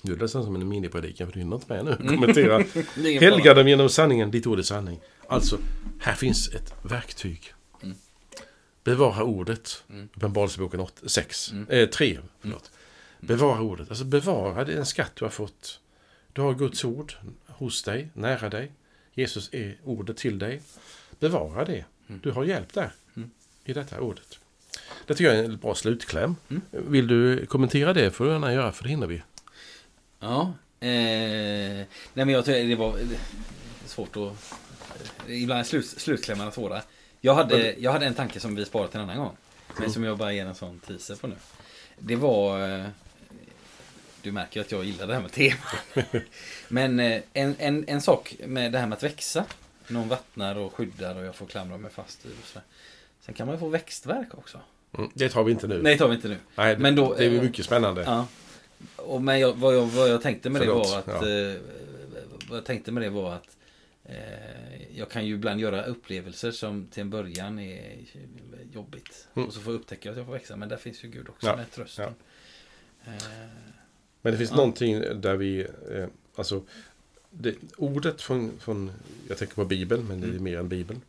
[0.02, 1.92] Nu är det som en minipredikan, för du hinner inte med nu.
[1.92, 2.08] Mm.
[2.08, 2.58] Kommentera.
[3.20, 5.00] Helga dem genom sanningen, ditt ord är sanning.
[5.28, 5.58] Alltså,
[6.00, 7.54] här finns ett verktyg.
[7.82, 7.96] Mm.
[8.84, 9.84] Bevara ordet.
[9.90, 10.08] Mm.
[10.14, 11.52] Uppenbarelseboken 6.
[11.52, 11.66] Mm.
[11.68, 12.18] Eh, 3.
[12.40, 12.70] Förlåt.
[13.20, 13.88] Bevara ordet.
[13.88, 15.80] Alltså bevara den skatt du har fått.
[16.32, 17.12] Du har Guds ord
[17.46, 18.72] hos dig, nära dig.
[19.14, 20.60] Jesus är ordet till dig.
[21.18, 21.84] bevara det.
[22.08, 22.20] Mm.
[22.24, 23.30] Du har hjälp där Mm.
[23.64, 24.38] i detta ordet.
[25.06, 26.36] Det tycker jag är en bra slutkläm.
[26.50, 26.62] Mm.
[26.70, 29.22] Vill du kommentera det får du gärna göra för det hinner vi.
[30.20, 30.52] Ja.
[30.80, 33.04] Eh, nej men jag tror det var eh,
[33.86, 34.52] svårt att...
[35.28, 36.82] eh, Ibland är slut, slutklämmarna svåra.
[37.20, 39.36] Jag hade, jag hade en tanke som vi sparar till en annan gång.
[39.78, 41.36] Men som jag bara ger en sån teaser på nu.
[41.98, 42.58] Det var...
[44.24, 45.56] eh, Du märker att jag gillar det här med tema.
[46.68, 49.44] Men eh, en, en, en sak med det här med att växa.
[49.88, 52.64] Någon vattnar och skyddar och jag får klamra mig fast i och sådär.
[53.20, 54.60] Sen kan man ju få växtverk också.
[54.98, 55.10] Mm.
[55.14, 55.82] Det tar vi inte nu.
[55.82, 56.36] Nej, det tar vi inte nu.
[56.54, 58.02] Nej, men då- det är mycket spännande.
[58.02, 58.26] Ja.
[58.96, 61.28] Och men jag, vad, jag, vad jag tänkte med Förlåt, det var att...
[61.28, 61.28] ja.
[61.28, 61.60] Eh,
[62.48, 63.56] vad jag tänkte med det var att
[64.04, 67.96] eh, jag kan ju ibland göra upplevelser som till en början är
[68.72, 69.28] jobbigt.
[69.34, 69.48] Mm.
[69.48, 70.56] Och så får jag upptäcka att jag får växa.
[70.56, 72.14] Men där finns ju Gud också Ja, med trösten.
[73.06, 73.12] Eh,
[74.24, 74.56] Men det finns Ja.
[74.56, 75.60] någonting där vi,
[75.90, 76.62] eh, alltså,
[77.30, 78.92] det, ordet från, från,
[79.28, 80.42] jag tänker på Bibeln, men det är Mm.
[80.44, 81.00] mer än Bibeln.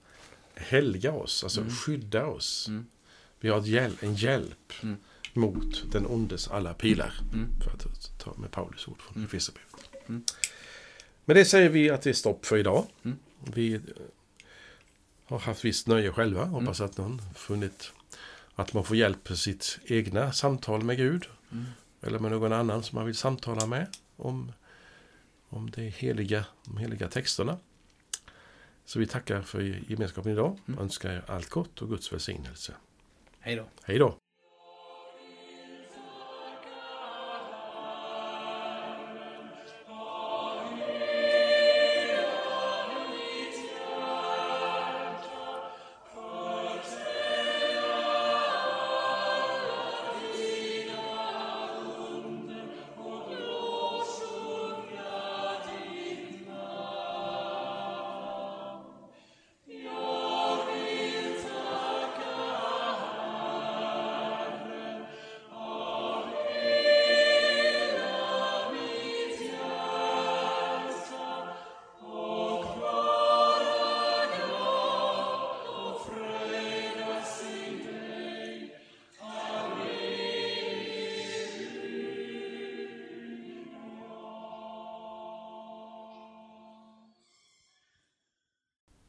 [0.55, 1.73] Helga oss, alltså Mm.
[1.73, 2.67] skydda oss.
[2.67, 2.85] Mm.
[3.39, 4.95] Vi har ett hjäl- en hjälp Mm.
[5.33, 7.13] mot den ondes alla pilar.
[7.33, 7.47] Mm.
[7.63, 9.23] För att ta med Paulus ord från.
[9.25, 10.25] Efesierbrevet.
[11.25, 12.85] Men det säger vi att det är stopp för idag.
[13.53, 13.81] Vi eh,
[15.25, 16.45] har haft visst nöje själva.
[16.45, 17.91] Hoppas att någon funnit
[18.55, 21.25] att man får hjälp för sitt egna samtal med Gud.
[22.05, 24.51] Eller med någon annan som man vill samtala med om,
[25.49, 27.57] om det heliga, de heliga texterna.
[28.85, 30.59] Så vi tackar för gemenskapen idag.
[30.67, 30.79] Mm.
[30.79, 32.73] Önskar er allt gott och Guds välsignelse.
[33.39, 33.65] Hej då.
[33.83, 34.17] Hej då!